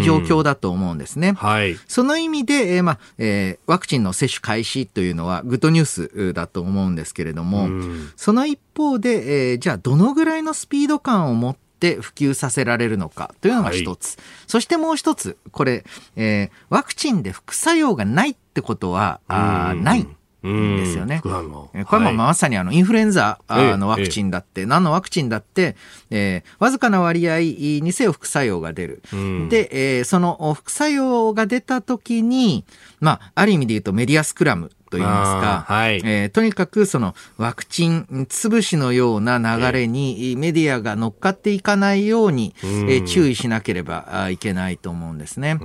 [0.05, 1.35] 状況だと思うんですね。
[1.35, 1.77] はい。
[1.87, 7.69] その意味で、えー、まあ、えー、ワクチンの接種開始というのはグッドニュースだと思うんですけれども、
[8.17, 15.85] その一方で、えー、じゃあどのぐらいのスピード感を持って普及させられるのかというのが一つ、はい、そしてもう一つこれ、
[16.17, 20.05] えー、ワクチンで副作用がないってことはあない
[20.43, 21.21] ですよね。
[21.23, 25.77] これもまさにあのインフルエンザのワクチンだって、何のワクチンだって、
[26.11, 29.03] えー、わずかな割合にせよ副作用が出る。
[29.49, 32.65] で、えー、その副作用が出た時に、
[33.01, 45.59] まあ、ある意味で言うとメディアスクラムと言いますか、はい、えー、とにかくそのワクチン潰しのような流れにメディアが乗っかっていかないように、えー、注意しなければいけないと思うんですね。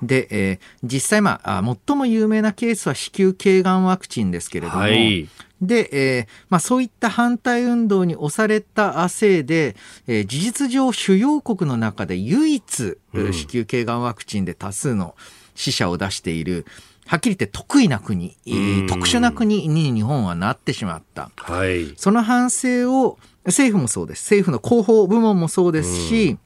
[0.00, 5.28] で、えー、実際、まあ、最も有名なケースは子宮頸がんワクチンですけれども、はい。
[5.60, 9.74] で、えーまあ、そういった反対運動に押されたせいで、
[10.06, 15.16] えー、事実上主要国の中で唯一、子宮頸がんワクチンで多数の
[15.56, 16.64] 死者を出している、
[17.08, 18.36] はっきり言って得意な国、
[18.86, 21.30] 特殊な国に日本はなってしまった。
[21.36, 24.24] はい、その反省を政府もそうです。
[24.24, 26.36] 政府の広報部門もそうですし、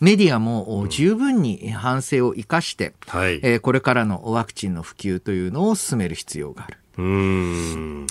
[0.00, 6.78] メディアも十分に反省を生かして、はい、えー、これからのワクチンの普及というのを進める必要がある。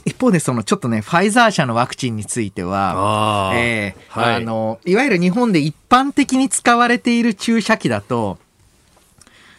[0.06, 8.38] 一方で、そのちょっとね、ファイザー社のワクチンについては、あえーはい、あの、いわゆる日本で一般的に使われている注射器だと、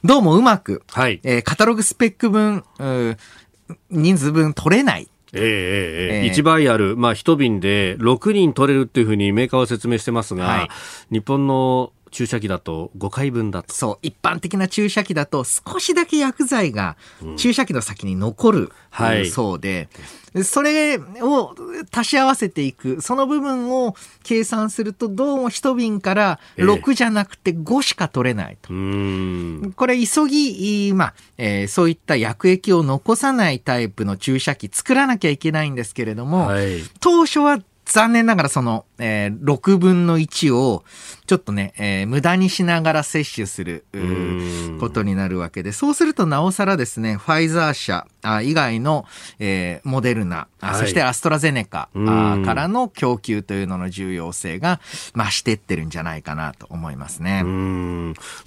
[0.04, 2.64] どうもうまく、はい、えー、カタログスペック分、
[3.90, 5.08] 人数分取れない。
[5.32, 10.68] えー、えー、えー、1倍ある、まあ、一瓶で6人取れるっていうふうにメーカーは説明してますが、はい、
[11.11, 13.75] 日本の注射器だと5回分だと。
[13.75, 13.99] そう。
[14.03, 16.97] 一般的な注射器だと少しだけ薬剤が
[17.37, 18.73] 注射器の先に残る、
[19.33, 19.88] そうで、
[20.44, 21.55] それを
[21.90, 28.73] 足し合わせていく、その部分を計算するとどうも一瓶から6じゃなくて5しか取れないと。
[28.73, 37.59] えー、これ急ぎ、まあ、えー、そういった薬液を残さないタイプの注射器作らなきゃいけないんですけれども、はい、当初は
[37.92, 40.85] 残念ながらその、えー、6分の1を、
[41.27, 43.85] ちょっとね、えー、無駄にしながら摂取する
[44.81, 49.05] ことになるわけで、そうするとなおさらですね、ファイザー社あ以外の、
[49.38, 54.81] えー、モデルナ、はい、そしてアストラゼネカあからの供給というのの重要性が
[55.14, 57.42] 増してってるんじゃないかなと思いますね。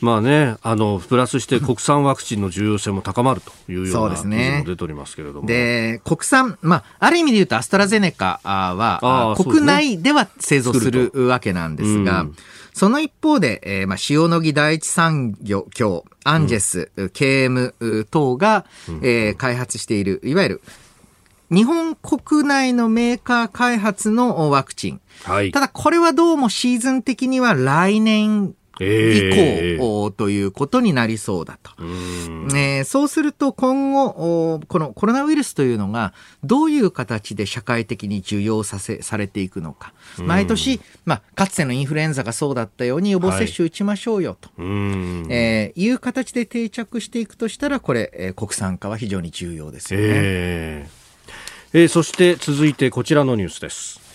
[0.02, 5.48] まあね、あの、プラスして 国産ワクチンの重要性も高まるというような記事も出ておりますけれども。
[5.48, 12.26] で、国産、まあ、ある意味で言うとアストラゼネカは、国内では製造するわけなんですが、
[12.74, 18.66] その一方で、えー、まあ、塩野義第一産業、今日、アンジェス、うん、KM 等が、
[19.02, 20.62] えー、開発している、いわゆる、
[21.52, 25.02] 日本国内のメーカー開発のワクチン。
[25.24, 31.72] はい、ただこれはどうもシーズン的には来年以降ということになりそうだと。
[31.80, 39.94] えー、そうすると今後、このコロナウイルスというのがどういう形で社会的に受容させ、されていくのか。
[40.18, 44.68] 毎年、まあ、かつてのインフルエンザがそうだったように予防接種打ちましょうよと、はい、
[45.34, 50.06] えー、いう形で定着していくとしたら、これ、えー、国産化は非常に重要ですよね。
[50.08, 54.11] えー、えー、そして続いてこちらのニュースです。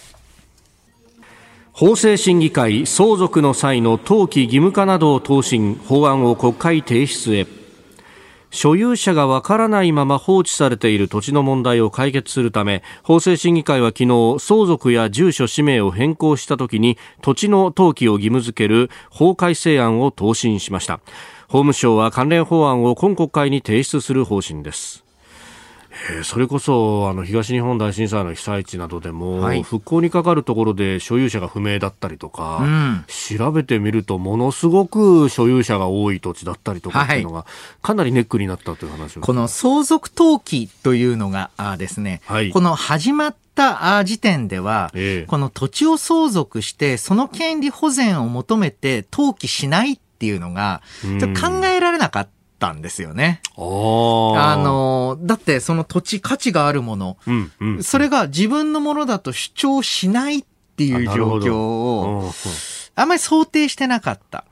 [1.79, 7.47] 法制審議会相続の際の登記義務化などを答申法案を国会提出へ。
[8.51, 21.01] 所有者がわからないまま放置されている土地の問題を解決するため法制審議会は昨日相続や住所氏名を変更したときに土地の登記を義務付ける法改正案を答申しました。
[21.43, 25.06] 法務省は関連法案を今国会に提出する方針です。
[26.11, 37.47] えー、それこそあの東日本大震災の被災地などでも、はい、復興にかかるところで所有者が不明だったりとか、うん、調べてみるとものすごく所有者が多い土地だったりとかっていうのが、
[37.83, 52.36] かなりネックになったという話をこの相続登記というのがあですね、はい、この始まった時点では、えー、この土地を相続してその権利保全を求めて登記しないっていうのが、ちょっと考えられなかった。
[52.59, 53.41] たんですよね。
[53.57, 53.61] あ
[54.57, 60.45] の、だってその土地価値があるもの、うんうん、それが自分のものだと主張しないっ
[60.77, 62.33] ていう状況を、
[62.95, 64.45] あんまり想定してなかった。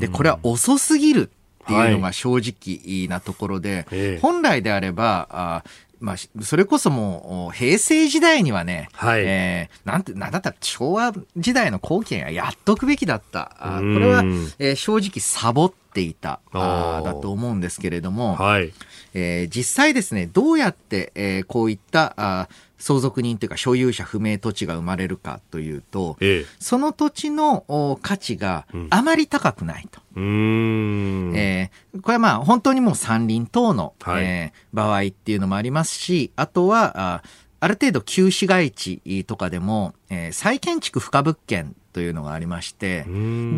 [0.00, 1.30] で、これは遅すぎる
[1.64, 5.64] っていうのが正直なところで、はい、本来であれば、あ
[6.00, 13.56] まあ、それこそもう、平成時代にはね、はい、えー、なんて、なんだったら昭和時代の後期はやっとくべきだった。
[13.58, 14.22] あこれは、
[14.58, 18.72] えー、正直サボっていた、あだと思うんですけれども、はい、
[19.14, 30.00] えー、実際ですね、どうやって、えー、こういったあ相続人というか所有者不明土地が生まれるかというと、ええ、その土地の価値があまり高くないと。
[30.00, 37.22] うん、えー、これはまあ本当にもう山林等の、はい、えー、場合っていうのもありますし、あとはあ
[37.60, 43.04] ある程度旧市街地とかでも、えー、再建築不可物件というのがありまして、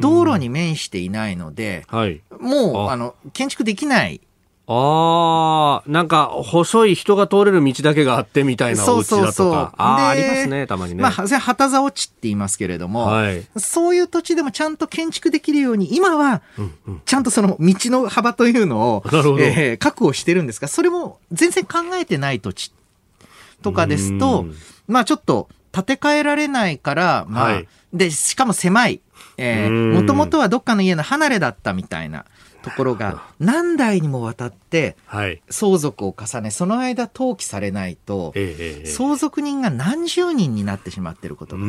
[0.01, 4.21] 道路に面していないので、はい、もうあの建築できない
[4.73, 9.17] ああ、なんか、細い人が通れる道だけがあってみたいなお家だとか。
[9.17, 11.03] そうそうそうああ、ありますね、たまにね。
[11.03, 16.41] まあ、旗沢地って言いますけれども、はい、そういう土地でもちゃんと建築できるように、今は、
[17.05, 19.03] ちゃんとその道の幅というのを、
[19.41, 22.73] えー、確保してるんですが、それも全然考えてない土地
[23.63, 24.47] とかですと、
[24.87, 29.01] まあちょっと建て替えられないから、まあ、はい、で、しかも狭い。
[29.37, 32.25] えー、もともとはどっかの家の離れだったみたいな。
[32.63, 34.97] ところが何代にもわたって
[35.49, 38.33] 相続を重ねその間登記されないと
[38.85, 41.63] 相続人が何十人になってしまっていることが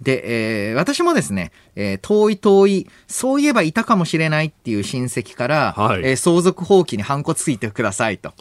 [0.00, 8.32] で、えー、私もですね、えー、遠い遠いそういえばいたかもしれないっていう親戚から、はい、えー、相続放棄にハンコついてくださいと。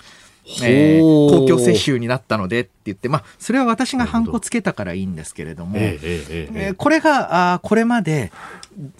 [0.63, 8.31] えー、公共接収になったのでって言って、まあ、それは私がハンコつけたからいいんですけれども、えーえー、これがあこれまで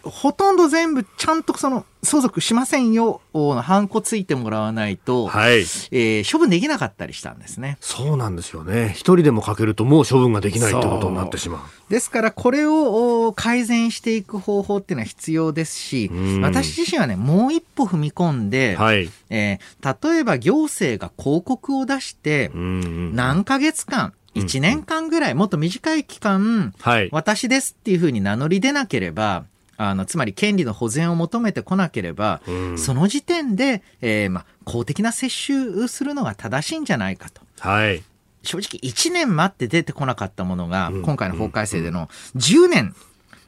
[0.04, 7.78] ほとんど全部ちゃんとその相続しませんよのハンコついてもらわないと、はい、えー、処分できなかったりしたんですね。
[7.82, 8.90] そうなんですよね。
[8.96, 11.92] 一人でもかけるともう処分ができないってことになってしまう。
[11.92, 16.10] ですからこれを改善していく方法っていうのは必要ですし、
[16.42, 29.46] 私自身はね、もう一歩踏み込んで、はい、えー、例えば行政が広告を出して、何ヶ月間、1年間ぐらい、もっと短い期間、はい、私ですっていうふうに名乗り出なければ、
[29.82, 37.42] あの、つまり権利の保全を求めてこなければ、うん、その時点で、えー、まあ、公的な接種するのが正しいんじゃないかと。
[37.60, 38.04] はい。
[38.44, 42.94] 正直1年待って出てこなかったものが、今回の法改正での10年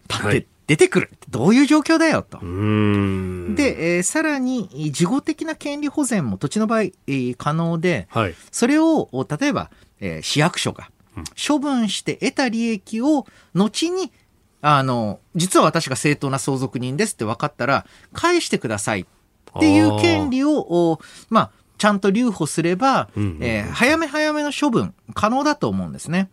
[0.08, 1.10] 経って出てくる。
[1.30, 2.38] どういう状況だよと。
[2.40, 9.70] で、えー、さらに、事後的な権利保全も土地の場合、えー、可能で、はい、それを、例えば、
[10.00, 10.90] えー、市役所が
[11.36, 14.12] 処分して得た利益を後に
[14.62, 19.06] あの、実は私が正当な相続人ですって分かったら、返してくださいっ
[19.60, 21.00] ていう権利を、
[21.30, 21.52] まあ、
[21.82, 26.30] ちゃんと留保すれば、えー、早め早めの処分可能だと思うんですね。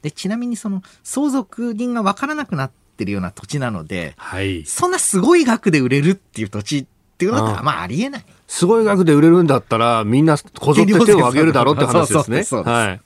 [0.00, 6.86] でちなみにその相続人が分からなくなってるような土地なので、はい、そんなすごい額で売れるっていう土地っ
[7.18, 8.24] ていうのはまあありえない。
[8.48, 12.44] すごい額で売れるんだったらみんなこぞって手を挙げるだろうって話ですね。
[12.44, 13.00] そうそうそうはい。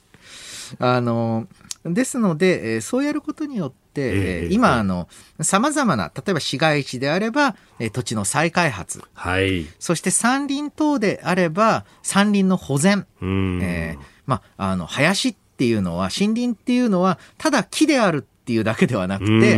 [0.78, 1.48] あの
[1.84, 5.08] ですので、えー、そうやることによって、えー、今あの
[5.40, 19.56] さまざまな例えば市街地であれば、えー、土地の再開発、はい、そして山林等であれば山林の保全、えー、まああの林っていうのは森林っていうのはただ木であるっていうだけではなくて、え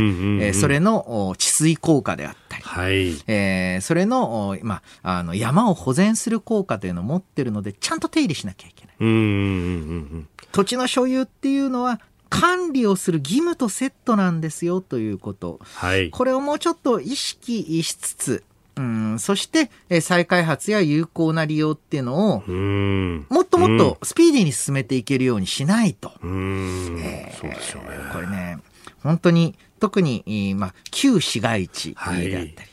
[0.51, 3.22] ー、それの治水効果であったり、はい。
[3.28, 8.97] えー、それの,、まあ、あの山を保全する効果というのを持ってるのでちゃんと手入れしなきゃいけない。
[10.51, 18.44] 土地の所有っていうのは管理をする義務とセットなんですよということ、はい、これをもうちょっと意識しつつ、
[18.76, 22.42] うん、そして、え再開発や有効な利用っていうのを、
[23.28, 26.12] もっともっとスピーディーに進めていけるようにしないと。
[26.20, 27.88] そうですよね。
[28.12, 28.58] これね、
[29.02, 32.69] 本当に、特に、まあ、旧市街地であったり、はい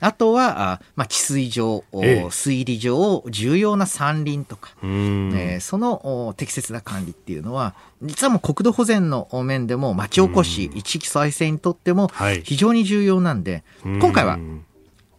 [0.00, 12.10] あとは、あまあ、治水上、ええ、水利上、重要な山林とか、えー、その適切な管理っていうのは、実はもう国土保全の面でも町おこし、一域再生にとっても
[12.44, 14.38] 非常に重要なんで、はい、今回は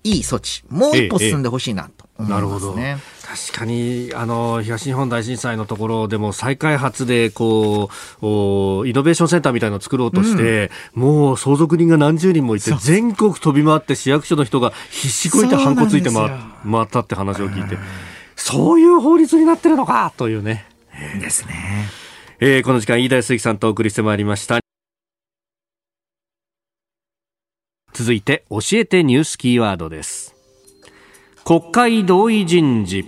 [0.04, 2.97] いい措置、もう一歩進んでほしいなと思いますね。
[3.47, 7.89] 確かにあの東日本大震災のところでも再開発でこ
[8.22, 16.28] うイノベーションセンターみたいなのを作ろうとして、うん、もう相続人が何十人もいて全国飛び回って市役所の人が必死こいてハンコついて回
[16.84, 17.78] ったって話を聞いて
[18.36, 20.66] そういう法律になってるのかというね。
[21.22, 21.89] ですね。
[22.39, 24.61] えー、この時間飯田康之さんとお送りしてまいりました。
[28.02, 30.36] 続いて教えてニュースキーワードです
[31.45, 33.04] 国会同意人事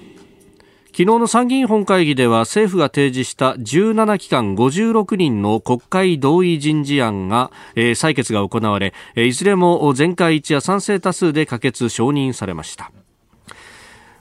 [0.85, 12.91] 昨日の参議院本会議では政府が提示した17機関56人の国会同意人事案が、えー、採決が行われいずれも全会一致や賛成多数で可決承認されました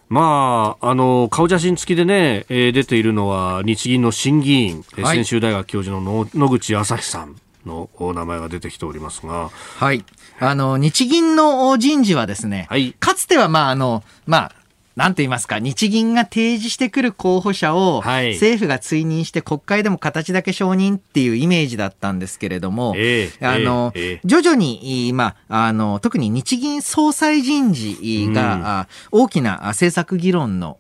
[0.09, 9.51] まあ、あの顔写真付きでね、えー、出ているのは日銀の審議員、はい、専修大学教授の野口朝日さんの名前が出てきておりますが。
[9.51, 10.05] はい。
[10.45, 14.53] あの、日銀の人事はですね、はい、かつては、まあ、あの、まあ、
[14.97, 30.79] なんと言いますか、日銀が提示してくる候補者を、政府が追認して国会でも形だけ承認っていうイメージだったんですけれども、えー、あの、えー、徐々に、まあ、あの、特に日銀総裁人事が、うん、大きな政策議論の、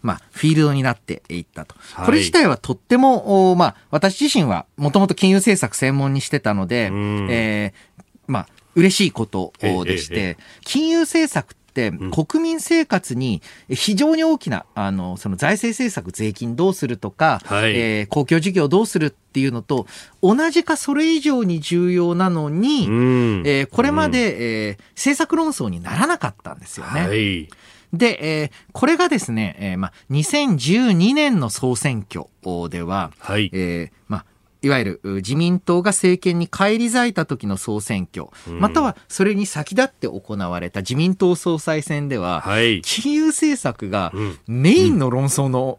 [0.00, 1.76] まあ、フィールドになっていったと。
[2.04, 8.46] これ自体はとっても、まあ、私自身はもともと金融政策専門にしてたので、うん、えー、まあ、
[8.76, 19.86] 嬉しいことでして、金融政策って、国民生活に非常に大きな、あの、その財政政策、税金どうするとか、はい、えー、公共事業どうするっていうのと、
[20.22, 27.08] 同じかそれ以上に重要なのに、うん、えー、これまで、えー、政策論争にならなかったんですよね。
[27.08, 27.48] はい。
[27.92, 32.26] で、えー、これがですね、えーま、2012年の総選挙
[32.68, 34.24] では、はい、えー、ま、
[34.62, 38.28] いわゆる自民党が政権に返り咲いた時の総選挙、
[38.58, 44.12] またはそれに先立って行われた自民党総裁選では、はい、金融政策が
[44.46, 45.78] メインの論争の、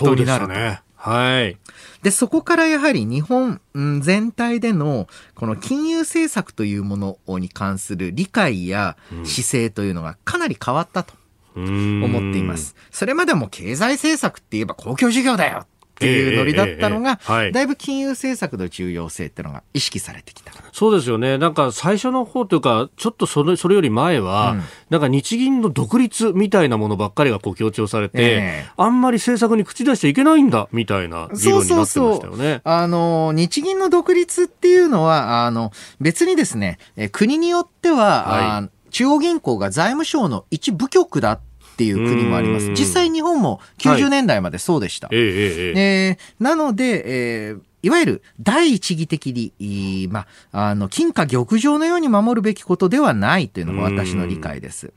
[0.00, 0.52] 的になると。
[0.52, 0.80] ね。
[0.96, 1.58] はい。
[2.02, 3.60] で、そこからやはり日本
[4.00, 11.12] 全体でのこの金融政策というものに関する理解や姿勢というのがかなり変わったと
[11.56, 12.74] 思っています。
[12.90, 15.66] それまでも経済政策って言えば公共事業だよ
[16.04, 17.18] っていうノリだったのが、
[17.52, 20.52] だいぶ金融政策の重要性っていうのが意識されてきた。
[20.72, 21.38] そうですよね。
[21.38, 32.18] なんか最初の方というか、ちょっとそれそれより前は、うん、なんか日銀の独立みたいなものばっかりがこう強調されて、えー、あんまり政策に口出しちゃいけないんだみたいな議論になってましたよね。
[32.18, 36.78] そうそうそうあの、日銀の独立っていうのは、あの、別にですね、
[37.12, 42.68] 国によっては、はい、中央銀行が財務省の一部局だっていう国もあります。
[42.70, 45.08] 実際日本も90年代までそうでした。
[45.08, 54.94] はい、えー、えー、なので、えーいわゆる第一義的に、まあ、あの、金貨玉状のように守るべきことではないというのが私の理解です。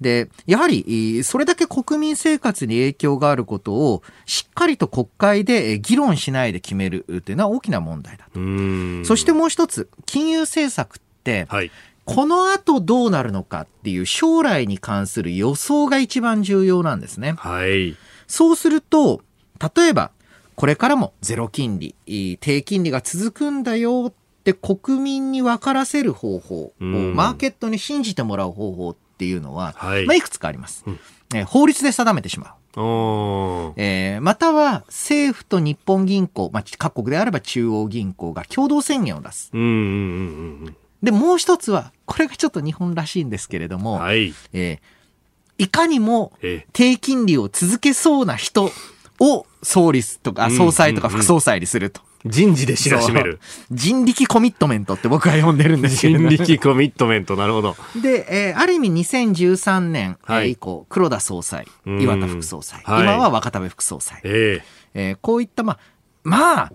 [0.00, 8.38] で、やはり、それだけ国民生活に影響があることをしっかりと国会で議論しないで決めるというのは大きな問題だと。
[9.04, 11.72] そしてもう一つ、金融政策って、はい、
[12.08, 17.34] この後どうなるのかっていう将来に関する予想が一番重要なんですね。
[17.36, 17.96] はい。
[18.26, 19.20] そうすると、
[19.76, 20.10] 例えば、
[20.54, 21.94] これからもゼロ金利、
[22.40, 30.84] 低金利が続くんだよって国民に分からせる方法、うん、マーケットに信じてもらう方法っていうのは、はいまあ、いくつかあります。
[30.86, 30.98] うん、
[31.34, 32.50] えー、法律で定めてしまう。
[33.76, 39.50] えー、または政府と日本銀行、まあ、各国であれば中央銀行が共同宣言を出す。
[39.52, 44.34] うんうんうんうんで、もう一つは、これがちょっと日本らしいんですけれども、はい。
[44.52, 46.32] えー、いかにも
[46.72, 48.70] 低金利を続けそうな人
[49.20, 52.02] を総理とか、総裁とか副総裁にすると。
[52.24, 53.38] 人事で知らしめる。
[53.70, 57.76] 人力コミットメントって僕は呼んでるんですけど、人力コミットメント、なるほど。
[58.02, 64.20] で、えー、ある意味2013年、はい、以降、黒田総裁、岩田副総裁、はい、今は若田部副総裁。
[64.24, 64.62] えー、
[64.94, 65.78] えー、こういった、まあ、
[66.24, 66.72] まあ、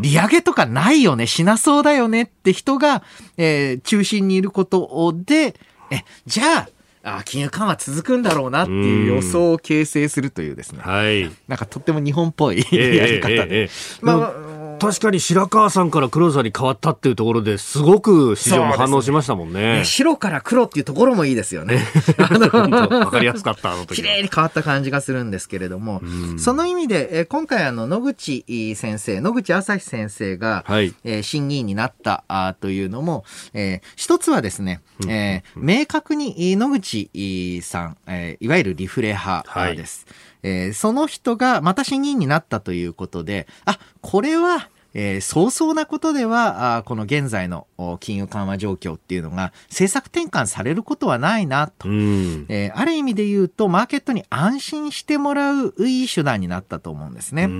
[0.00, 3.02] 利上げとかないよね、しなそうだよねって人が、
[3.36, 5.54] えー、中心にいることで、
[5.90, 10.80] え、じゃあ、あ金融緩和続くんだろうなっていう予想を形成するというですね。
[10.82, 11.30] はい。
[11.46, 13.62] なんかとっても日本っぽいやり方で。
[13.62, 19.78] えーえー、まあ、確かに白川さんから黒さに変わったっていうところですごく市場も反応しましたもんね。
[19.78, 21.84] ね白から黒っていうところもいいですよね。
[22.18, 23.96] わかりやすかった、あの時。
[23.96, 26.02] 綺麗に変わった感じがするんですけれども、
[26.38, 28.44] その意味で、え今回あの、野口
[28.76, 33.24] 先生、野口朝日先生が、はい、えー、審議員になったあというのも、
[33.54, 40.06] えー、一つはですね、えー、明確に野口さん、えー、いわゆるリフレ派です。
[40.06, 47.66] はいえー、その人がまた審議員になったということで、あ、これは、えー、早々なことでは、あこの現在の
[47.98, 51.88] 金融緩和状況っていうのが政策転換されることはないなと。
[51.88, 57.50] えー、ある意味で言うと、マーケットに安心してもらういい手段になったと思うんですね。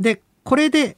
[0.00, 0.96] で、これで、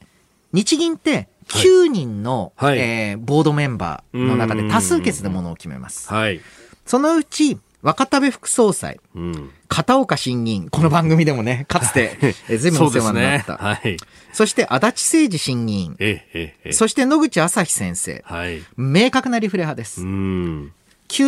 [0.53, 6.07] 日銀って9人の、はい、えー、ボードメンバーの中で多数決でものを決めます。
[6.07, 6.39] はい、
[6.85, 13.57] そのうち、若田部副総裁、うん、片岡審議員、この番組でもね、 かつて、え随分お世話になった。
[13.57, 13.69] そ、ね。
[13.69, 13.97] はい、
[14.33, 20.01] そして、足立誠二審議員、えええ、そして野口朝日先生、はい、明確なリフレ派です。
[20.01, 20.71] 9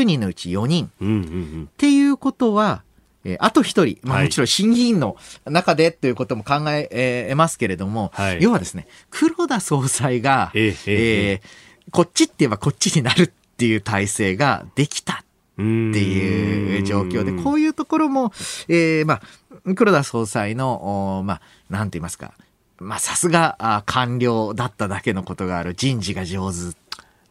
[0.03, 0.91] 人のうち4人。
[0.99, 2.83] うんうんうん、っていうことは、
[3.23, 10.75] えー、あと一人、まあ、もちろん審議員の中でということも考ええー、ますけれども、はい、要はですね、黒田総裁が、え。
[10.85, 13.27] えー、こっちって言えばこっちになるっ
[13.57, 15.23] ていう体制ができた
[15.53, 18.31] っていう状況で、こういうところも、
[18.67, 22.33] えー、まあ、黒田総裁の、まあ、なんて言いますか、
[22.79, 26.75] まあ、さすが官僚だっただけのことがある人事が上手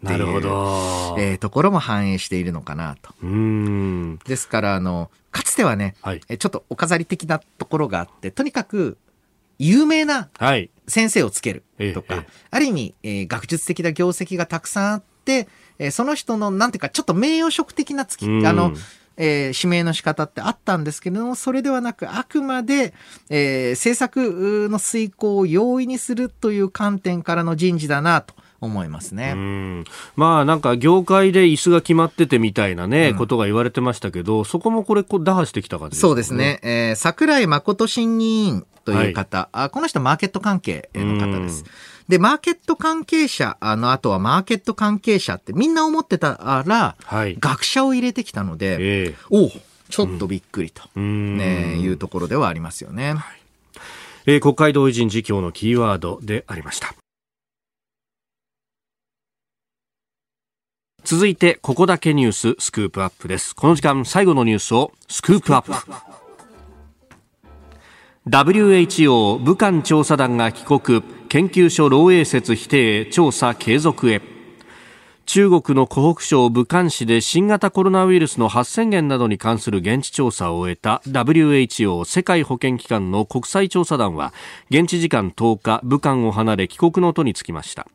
[0.02, 1.16] なるほど。
[1.18, 3.12] えー、ところも反映しているのかなと。
[3.22, 4.18] うん。
[4.24, 8.96] ですから、あの、かつてはね、はい、ちょっとお飾り的なところがあって、とにかく、
[9.58, 10.30] 有名な
[10.88, 15.48] 先生をつけるとか、はい、ある意味、えー、学術的な業績がたくさんあって、
[15.80, 18.72] えー、その人の、なんていうか、ちょっと名誉職的なつき、あの、
[19.16, 22.92] えー、指名の仕方ってあったんですけれども、それではなく、あくまで、
[23.30, 28.34] えー、政策の遂行を容易にするという観点からの人事だなと。
[28.62, 29.34] 思いますね。
[30.16, 36.00] まあなんか業界で椅子が決まっててみたいなね、うん、ことが言われてましたけど、そこもこれ打破してきた感じね。
[36.00, 36.60] そうですね。
[36.62, 41.64] えー、桜井誠審議員という方、はい、あこの人マーケット関係の方です。
[42.10, 49.48] で、マーケット関係者、あの、あとはマーケット関係者ってみんな思ってたら、はい、学者を入れてきたので、えー、お
[49.88, 53.14] ちょっとびっくりと、うん、ね、いうところではありますよね。
[53.14, 53.40] はい、
[54.26, 56.92] えー、国会同意人事業のキーワードでありました。
[61.04, 63.54] 続いて、ここだけニューススクープアップです。
[63.54, 65.72] この時間、最後のニュースをスクープアップ。
[68.28, 71.19] WHO 武漢調査団が帰国。
[71.30, 74.20] 研究所漏洩説否定調査継続へ。
[75.26, 84.34] 中国の湖北省武漢市で新型コロナウイルスの発生源などに関する現地調査を終えた WHO 世界保健機関の国際調査団は
[84.70, 87.86] 現地時間10日武漢を離れ帰国の途に就きました。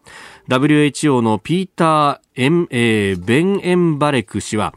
[0.48, 4.74] WHO のピーター・エン、えー、ベンエンバレク氏は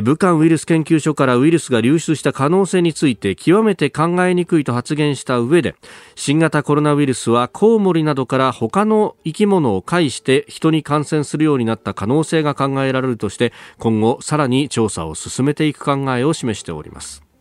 [0.00, 5.74] 武漢ウイルス研究所からウイルスが流出した可能性について極めて考えにくいと発言した上で
[6.14, 17.31] 新型コロナウイルスはコウモリなどから他の生き物を介して人に感染するようになった可能性が考えられるとして今後さらに調査を進めていく考えを示しております。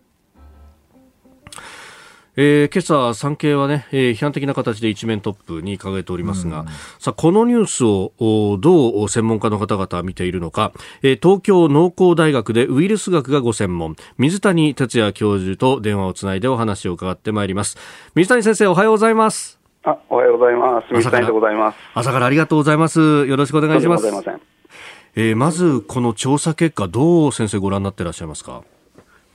[2.38, 6.68] えー、今朝、産経はね、えー、批判的な形で一面トップに掲げておりますが、うん、
[6.98, 10.72] さあ、このニュースをどう専門家の方々は見ているのか、
[11.04, 17.78] えー、東京農工大学でウイルス学がご専門、水谷哲也教授と電話をつないでお話を伺ってまいります。
[18.16, 19.60] 水谷先生、おはようございます。
[19.84, 20.94] あ、おはようございます。
[20.94, 21.78] 水谷でございます。
[21.96, 23.26] 朝からありがとうございます。
[23.26, 24.10] よろしくお願いします。
[24.10, 24.22] ま
[25.16, 28.62] えー、まず、この調査結果、どう先生ご覧になっていらっしゃいますか？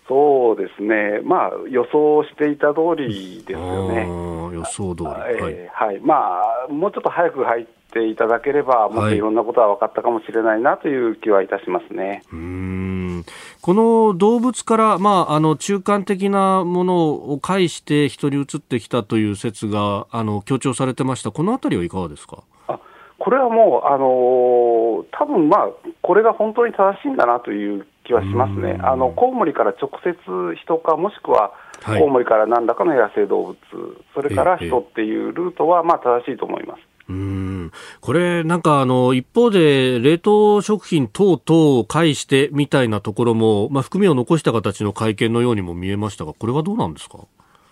[0.09, 4.07] そうですね、まあ、予想していた通りですよね。
[4.55, 12.23] 予想通り、えー、はい、まあ、もうちょっと早く入っていただければ、もっといろんなことは分かったかもしれないなという気はいたしますね。
[12.33, 13.25] うん。
[13.61, 22.45] この動物から、まあ、あの中間的なものを介して人に移ってきたという説があの強調されてました、このあたりはいかがですか？
[22.69, 22.79] あ
[23.19, 25.69] これはもう、あのー、多分まあ
[26.03, 30.15] これが本当に正しいんだなという気はしますね、あのコウモリから直接
[30.55, 31.53] 人か、もしくは
[31.85, 33.57] コウモリから何らかの野生動物、
[34.15, 36.81] それから人っていうルートはまあ正しいと思います。
[37.09, 37.71] うん。
[38.01, 47.19] これ、なんかあの一方で冷凍食品等々を介してみたいなところも、まあ、含みを残した形の会見のようにも見えましたが、これはどうなんですか？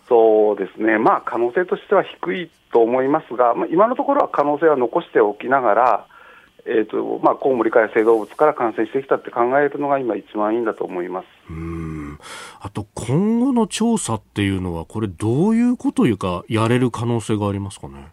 [0.09, 6.07] そうですね、まあ、可能性としては低いと思いますが、まあ、今のところは可能性は残しておきながら、
[6.67, 12.19] えーとまあ、コウモリから生動物から感染してきたって考えるのが今、一番いいんだと思いますうん
[12.61, 18.09] あと、今後の調査っていうのは、これ、どういうこというか、やれる可能性がありますかね？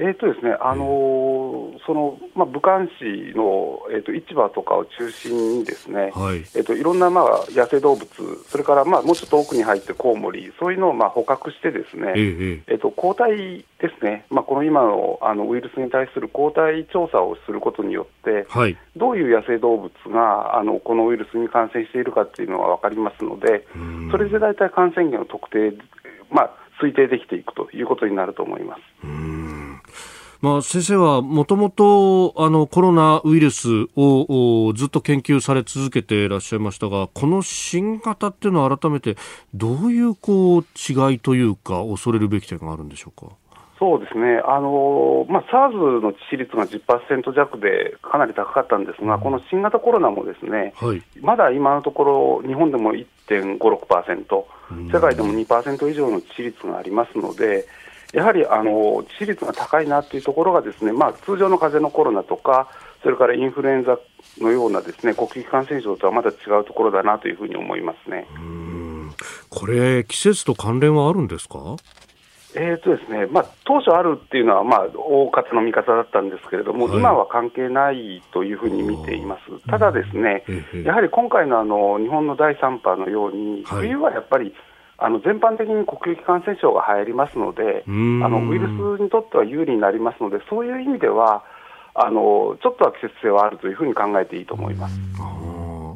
[0.00, 6.38] あえーとですねあのー、そのまあ、武漢市の、えーと、市場とかを中心に、ですね、はい。
[6.54, 8.08] えーと、いろんな、まあ、野生動物、
[8.48, 23.66] それから、まあ、もうちょっと奥に入ってコウモリ、そういうのを、まあ、捕獲して、ですね、えー、えーと抗体ですね、まあ、この今のあのウイルスに対する抗体調査をすることによって、はい、どういう野生動物があのこのウイルスに感染しているかっていうのが分かりますので、
[24.10, 25.76] それで大体感染源を特定、
[26.30, 26.50] まあ、
[26.82, 29.39] 推定できていくということになると思います。
[30.42, 39.16] まあ、先生はもともとあのコロナウイルスをずっと研究され続けていらっしゃいましたがこの新型っていうのは改めて
[39.54, 43.34] どういうこう違いというか恐れるべき点があるんでしょうか？
[43.78, 54.44] そうですね、あのまあ、SARS の致死率が10%弱でかなり高かったんですが、この新型コロナもですね、はい、まだ今のところ、日本でも1.56%、
[54.92, 57.64] 世界でも2%以上の致死率がありますので、
[58.12, 62.68] やはりあの致死率が高いなというところが、ですね、まあ、通常の風邪のコロナとか、
[63.02, 63.98] それからインフルエンザ
[64.40, 68.26] のようなですね呼吸器感染症とはまだ違うところだなというふうに思いますね。
[69.48, 71.76] これ、季節と関連はあるんですか？
[72.56, 80.44] えーとですねまあ、当初あるっていうのは、まあ、大方の見方だったんですけれども、はい、今は関係ないというふうに見ています、ただ、ですね、
[80.84, 84.52] やはり今回のあの日本の第3波のように、冬はやっぱり、
[85.02, 87.90] あの全般的に呼吸器感染症が流行りますので、あ
[88.28, 91.42] のウイルスにとっては有利になりますので、そういう意味では、
[91.94, 95.00] あのちょっとは季節性はあるというふうに考えていいと思います。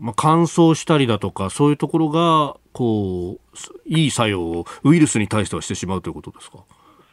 [0.01, 3.39] まあ、乾燥したりだとか、そういうところがこう
[3.87, 6.59] いい作用をウイルスに対してはしてしまうということですか？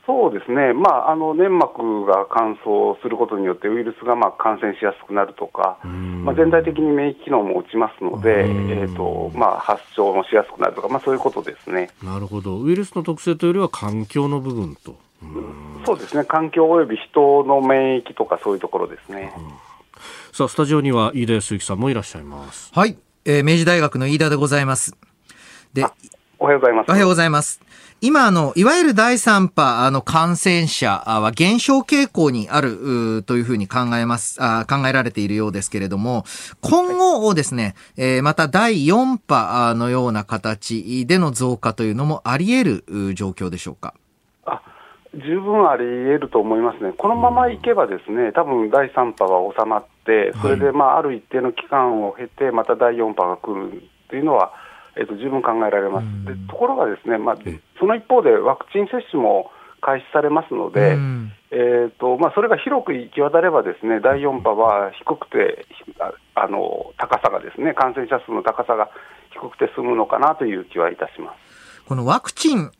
[0.06, 14.96] そうですね、まあ、あの粘膜が乾燥することによって、ウイルスがまあ感染しやすくなるとか、まあ、全体的に免疫機能も落ちますので、えーとまあ、発症もしやすくなるとか、まあ、そういうことですねなるほど、ウイルスの特性というよりは環境の部分と。
[15.86, 19.32] そうですね、環境および人の免疫とか、そういうところですね。
[20.32, 22.72] さあ、スタジオには飯田康之さんもいらっしゃいます。
[22.74, 24.98] はい、えー、明治大学の飯田でございます。
[25.74, 25.86] で、
[26.40, 26.90] おはようございます。
[26.90, 27.62] おはようございます。
[28.04, 36.24] 今、あの、いわゆる第3波、あの、感染者は減少傾向にあるというふうに考えます、あ考えられているようですけれども、
[36.62, 37.76] 今後ですね、
[38.24, 43.94] また第4波のような形での増加というのもあり得る状況でしょうか？
[44.48, 44.64] あ
[45.14, 54.54] 十分あり得ると思いますね、このままいけば、ですね多分第3波は収まって、それでまあある一定の期間を経て、また第4波が来るというのは、
[55.02, 56.06] えー、と十分考えられます。
[56.26, 57.36] でところがですね、まあ、
[57.80, 60.98] その一方でワクチン接種も開始されますので、
[61.50, 65.66] えーとまあ、それが広く行き渡れば、ですね第4波は低くて
[66.36, 68.90] あの、高さがですね、感染者数の高さが
[69.34, 71.86] 低くて済むのかなという気はいたします。
[71.86, 72.72] このワクチン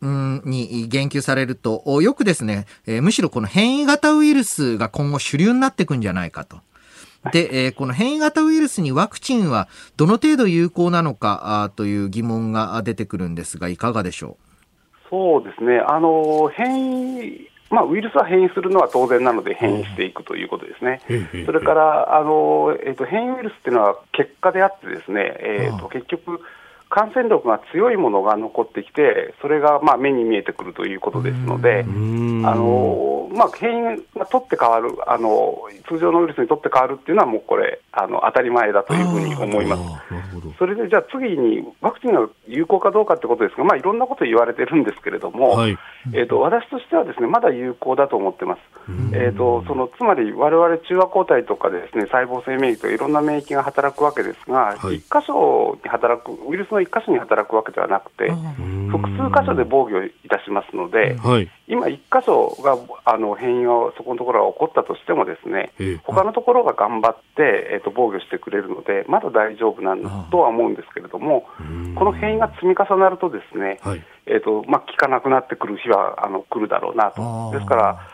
[0.44, 6.58] に言及されると、よくですね、えー、むしろこの変異型ウイルスが今後主流になっていくんじゃないかと。
[7.30, 14.36] で、えー、この変異型ウイルスにワクチンはどの程度有効なのかあという疑問が出てくるんですが、いかがでしょ
[15.06, 15.08] う？
[15.08, 21.00] そうですね、あの変異、まあ、ウイルスは変異するのは当然なので変異していくということですね。
[21.46, 26.40] それからあの、えーと、変異ウイルスっていうのは結果であってですね、えーと結局、
[26.92, 35.56] 感染力が強いものが残ってきて、それがまあ目に見えてくるということですので、あのまあ、変異が取って変わるあの、
[35.88, 39.82] 通常のウイルスにとって変わるっていうのは、もうこれあの、当たり前だというふうに思います。
[40.58, 45.78] それでじゃあ次に、ワクチンが有効かどうかってことですが、まあ、いろんなこと言われてるんですけれども、はい、
[46.12, 48.60] えーと、私としてはですねまだ有効だと思ってます。
[49.14, 58.30] えーと、そのつまり、われわれ中和抗体とかですね細胞性免疫とかいろんな免疫が働くわけですが、はい、1箇所に働く、ウイルスの1箇所に働くわけではなくて、
[58.90, 65.72] 複数箇所で防御いたしますので、はい、今、1箇所があの変異がそこのところが起こったとしても、ですね
[66.04, 71.46] 他のところが頑張って、えーと、防御してくれるので、まだ大丈夫なんとは思うんですけれども、
[71.96, 77.50] この変異が積み重なると、ですね、はい、えーとまあ、効かなくなってくる日はあの来るだろうなと。
[77.52, 78.08] ですから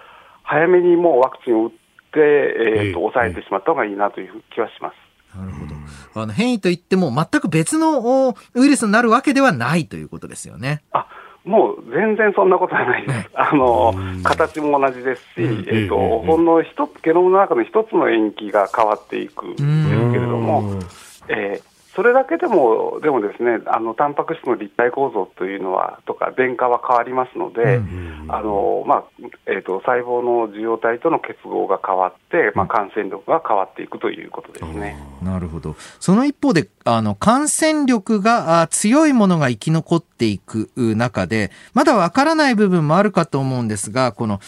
[0.45, 1.77] 早めにもうワクチンを打って、
[2.15, 5.37] えーと、抑えてしまった方がいいなという気はします。
[5.37, 5.75] なるほど。
[6.23, 10.83] あの変異といっても、全く別のウイルスになるわけではないということですよね。
[10.93, 11.07] あ
[11.45, 13.31] もう全然そんなことはないです。
[13.35, 19.65] あの、形も同じですし、えっ、ー、と、ほんの一つ、ゲノムの中の一つの塩基が変わっていくんです
[20.13, 20.79] けれども、
[21.29, 21.68] えー、
[21.99, 27.81] それだけでも、でもですね、あのタンパク質の立体構造というのは、とか、電荷は変わりますので、
[28.29, 29.05] あのまあ
[29.47, 34.97] えーと、細胞の受容体との結合が変わって、まあ、感染力が変わっていくということですね。
[35.25, 35.75] なるほど。
[35.99, 44.39] その一方で、あの感染力が強いものが生き残っていく中で、まだわからない部分もあるかと思うんですが、この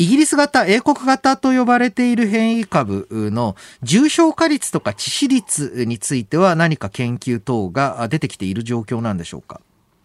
[0.00, 9.60] イギリス型、英国型と呼ばれている変異株の重症化率とか致死率については何か研究等が出てきている状況なんでしょうか？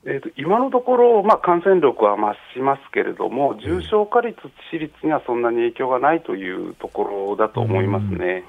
[0.06, 8.44] えーと、今のところ、まあ、感染力は増しますけれども、重症化率、致死率にはそんなに影響がないというところだと思いますね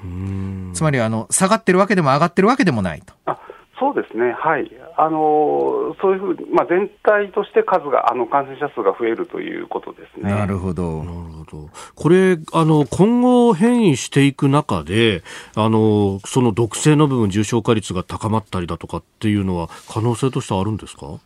[0.75, 3.15] つまりあの、下がってるわけでも上がってるわけでもないと。
[3.25, 3.39] あ
[3.79, 10.31] そうですね、はい、あのそういうふうに、まあ、全体として数が、あの感染者数が増えるということですね。
[10.31, 11.05] なるほど。
[11.05, 11.69] なるほど。
[11.95, 15.23] これ、あの、今後変異していく中で、
[15.55, 21.19] あの、その毒性の部分、重症化率が高まったりだとかっていうのは、可能性としてはあるんですか？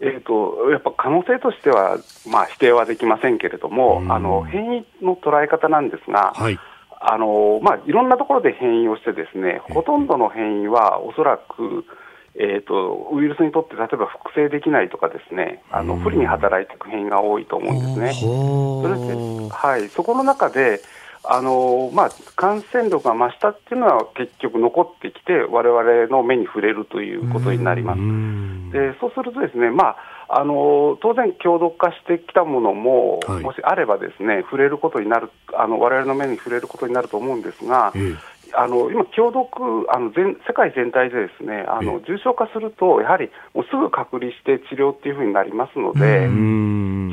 [0.00, 1.98] えーと、やっぱ可能性としては、
[2.30, 6.58] まあ、否定はできませんけれども、あの変異の捉え方なんですが、はい
[7.00, 11.84] あのまあ、いろんなところで変異をして、ですねほとんどの変異はおそらく、
[12.34, 18.12] えーと、ウイルスにとって例えば複製できないとか、ですねあの不利に働いていく変異が多いと思うんですね。
[18.12, 20.80] それではい、そこの中で
[21.24, 28.00] あのまあ、感染力が増したっていうのは結局残ってきて、われわれの目に触れるということになります。
[28.72, 29.96] でそうするとですね、まあ、
[30.30, 38.14] あの当然、強毒化してきたものも、はい、もしあればですね触れることになる、われわれの目に触れることになると思うんですが、え
[38.54, 46.28] あの今、強毒あの全、世界全体でですねあの重症化すると、やはりもうすぐ隔離して治療っていうふうになりますので、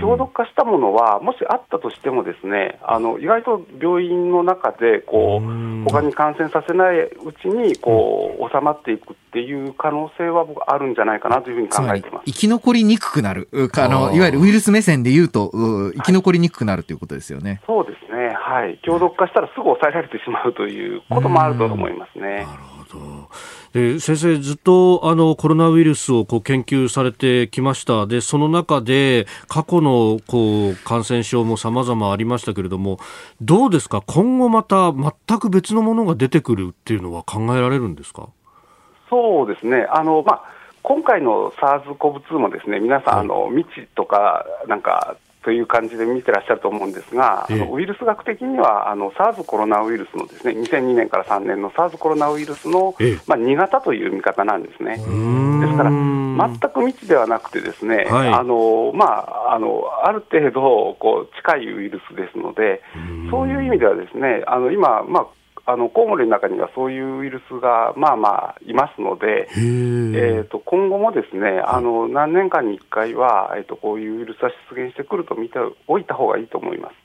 [0.01, 7.09] 強毒化したものは、もしあったとしても、ですねあの意外と病院の中でこう他に感染させないう
[7.41, 12.25] ちにこう収まっていくっていう可能性は僕、あるんじゃないかなというふうに考えてます。
[12.25, 17.49] 生き残りにくくなるあの、いわゆるウイルス目線でいうと、生き残りにくくなるということですよね。
[17.49, 22.38] はい、そうですね、はい、強毒化したらすぐ抑えられてしまうということもあると思いますね。
[22.38, 22.47] なる
[22.91, 23.30] ほど。
[23.73, 28.07] で先生、ずっとあのコロナウイルスをこう研究されてきました。
[28.07, 32.99] でその中で過去のこう感染症もさまざまありましたけれども
[33.41, 38.30] どうですか、今後また全く別のものが出てくるっていうのは考えられるんですか？
[39.09, 39.88] そうですね。
[39.91, 40.43] あの、まあ、
[40.82, 54.97] 今回の SARS-CoV-2 もですね皆さん、あの未知とかなんかという感じで見てらっしゃると思うんですが、ええ、ウイルス学的にはあの SARS コロナウイルスのですね2002年から3年の SARS コロナウイルスの、え、まあ、2型という見方なんですね。
[54.97, 62.81] ですから、全く未知ではなくて、ですね、はい、あのまあ、あのある程度こう近いウイルスですので、
[63.29, 65.25] そういう意味ではですねあの今、まあ
[65.68, 75.55] あのコウモリの中にはそういうウイルスがまあまあいますので、えー、と今後もですねあの何年間に1回は、えー、とこういうウイルスは出現してくると見て
[75.88, 76.95] おいた方がいいと思います。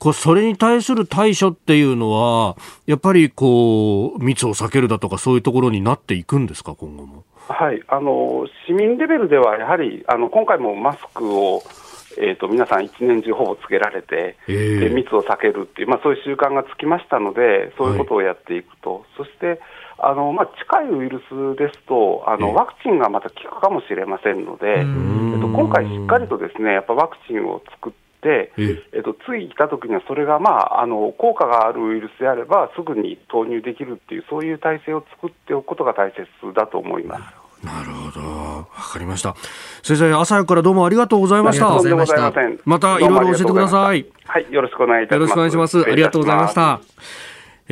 [0.00, 7.24] こそれに対する対処っていうのは、やっぱりこう密を避けるだとか、そういうところになっていくんですか、今後も？
[7.48, 11.62] はいあの市民レベルでは、やはりあの今回もマスクを
[12.18, 19.60] えーと、皆さん、一年中ほぼつけられて、えー、密を避けるっていう、まあ、そういう習慣がつきましたので、そういうことをやっていくと、はい、そして
[19.98, 27.92] あの、まあ、近いウイルスですとあの、ワクチンがまた効くかもしれませんので、えっと、今回、しっかりとですねやっぱワクチンを作っ
[28.22, 28.52] て、
[28.92, 37.39] えっと、つい来たときには、それが、まあ、あの効果があるウイルスであれば、すぐに投入できるっていう、そういう体制を作っておくことが大切だと思います。
[37.62, 38.20] なるほど。
[38.20, 39.36] わかりました。
[39.82, 41.68] 先生、朝からどうもありがとうございました。
[41.68, 42.60] ません。
[42.64, 44.06] またいろいろ教えてください。
[44.24, 45.28] はい、よろしくお願いいたします。
[45.28, 45.80] よろしくお願いします。
[45.82, 46.80] ありがとうございました。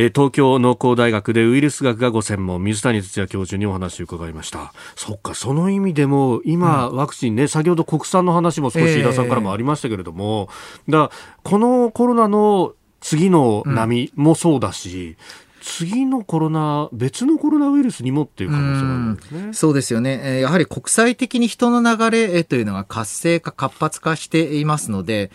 [0.00, 4.72] え東京農工大学でウイルス学がご専門、水谷哲也教授にお話を伺いました。
[4.94, 10.50] そっか、その意味でも、今、ワクチンね、先ほど国産の話も少し井田さんからもありましたけれども、
[10.86, 11.10] えー、だ
[11.42, 15.16] このコロナの次の波もそうだし、
[15.60, 19.52] 次のコロナ、別のコロナウイルスにもっていう可能性があるんですね。
[19.52, 20.40] そうですよね。
[20.40, 25.30] やはり国際的に人の流れというのが活性化、活発化していますので、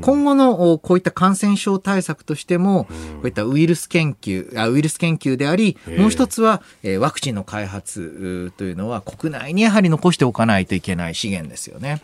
[0.00, 2.94] 今後のこういった感染症対策としても、こ
[3.24, 6.62] ういったウイルス研究、ウイルス研究であり、もう一つは
[6.98, 12.00] ワクチンの開発というのは国内にやはり残しておかないといけない資源ですよね。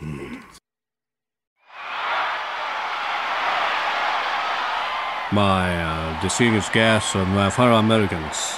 [5.31, 8.57] My uh, distinguished guests and my fellow Americans.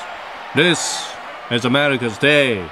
[0.56, 1.04] This
[1.52, 2.64] is America's Day.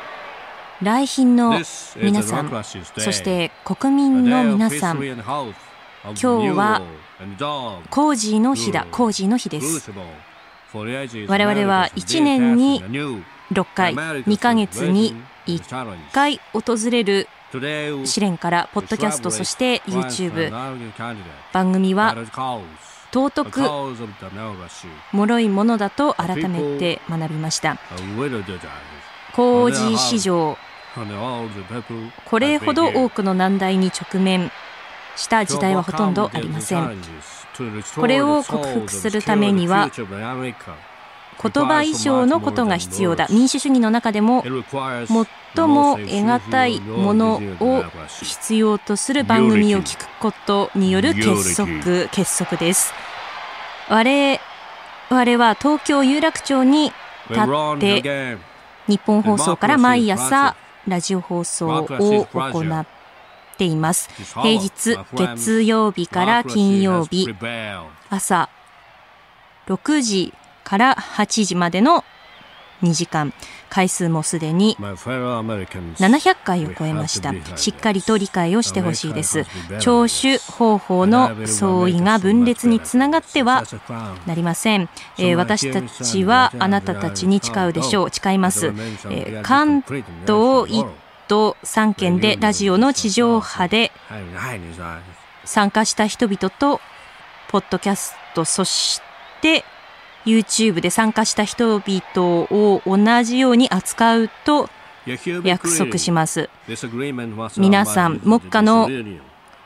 [0.81, 1.59] 来賓の
[2.01, 2.63] 皆さん、
[2.97, 6.81] そして国民の皆さん、今日は
[7.89, 9.91] コージーの日だ、コージーの日です。
[10.71, 12.81] 我々は1年に
[13.51, 15.13] 6回、2ヶ月に
[15.47, 17.27] 1回訪れる
[18.05, 20.49] 試練から、ポッドキャスト、そして YouTube、
[21.51, 22.15] 番組は
[23.11, 23.61] 尊く
[25.13, 27.77] 脆いものだと改めて学びました。
[29.33, 30.57] 工事市場
[32.25, 34.51] これほど多くの難題に直面。
[35.19, 36.97] した時代はほとんどありません。
[37.95, 39.91] これを克服するためには
[41.41, 43.27] 言葉以上のことが必要だ。
[43.29, 47.83] 民主主義の中でも最も得難いものを
[48.21, 52.93] 必要とする番組を聞くことによる結束結束です。
[53.89, 56.91] 我々は東京有楽町に
[57.29, 58.37] 立って
[58.87, 60.55] 日本放送から毎朝
[60.87, 62.85] ラジオ放送を行っ
[63.57, 64.09] ています。
[64.41, 67.33] 平日月曜日から金曜日
[68.09, 68.49] 朝
[69.67, 70.33] 6時
[70.69, 72.03] から8時までの
[72.83, 73.33] 2時間。
[73.69, 77.33] 回数もすでに700回を超えました。
[77.55, 79.45] しっかりと理解をしてほしいです。
[79.79, 83.63] 聴取方法の相違が分裂につながっては
[84.25, 88.09] なりません、えー、私たちはあなたたちに誓うでしょう。
[88.09, 90.87] 誓います、えー、関東1
[91.27, 93.91] 都3県でラジオの地上波で
[95.45, 96.81] 参加した人々と
[97.49, 99.01] ポッドキャストそし
[99.41, 99.63] て
[100.25, 104.69] YouTube で参加した人々を同じように扱うと
[105.43, 106.49] 約束します。
[107.57, 108.89] 皆さん、目下の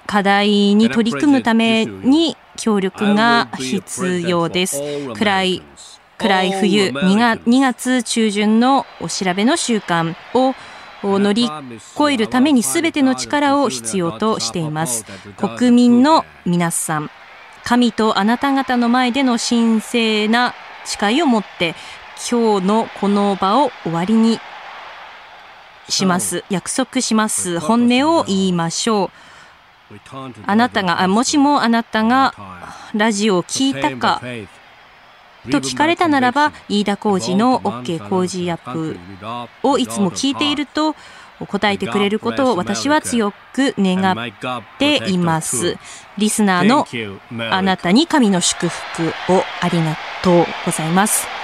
[0.05, 4.81] 課題に取り組むために協力が必要です。
[5.15, 5.63] 暗い
[6.17, 10.55] 暗い冬 2, 月2月中旬のお調べの習慣を
[11.03, 11.49] 乗り
[11.95, 15.05] 越えるために全ての力を必要としています。
[15.35, 17.09] 国民の皆さん、
[17.63, 20.53] 神とあなた方の前での神聖な
[20.85, 21.75] 誓いを持って
[22.29, 24.39] 今日のこの場を終わりに
[25.89, 26.43] します。
[26.49, 27.59] 約束します。
[27.59, 29.97] 本音を言いましょう。
[30.45, 32.33] あなたがもしもあなたが
[32.93, 34.21] ラジオを聞いたか
[35.51, 38.97] と聞かれたならば飯田浩二の OK 工事アップ
[39.61, 40.95] をいつも聞いていると
[41.47, 45.77] 答えてくれることを私は強く願っています。
[46.17, 46.85] リスナーの
[47.51, 49.03] あなたに神の祝福
[49.33, 51.42] をありがとうございます。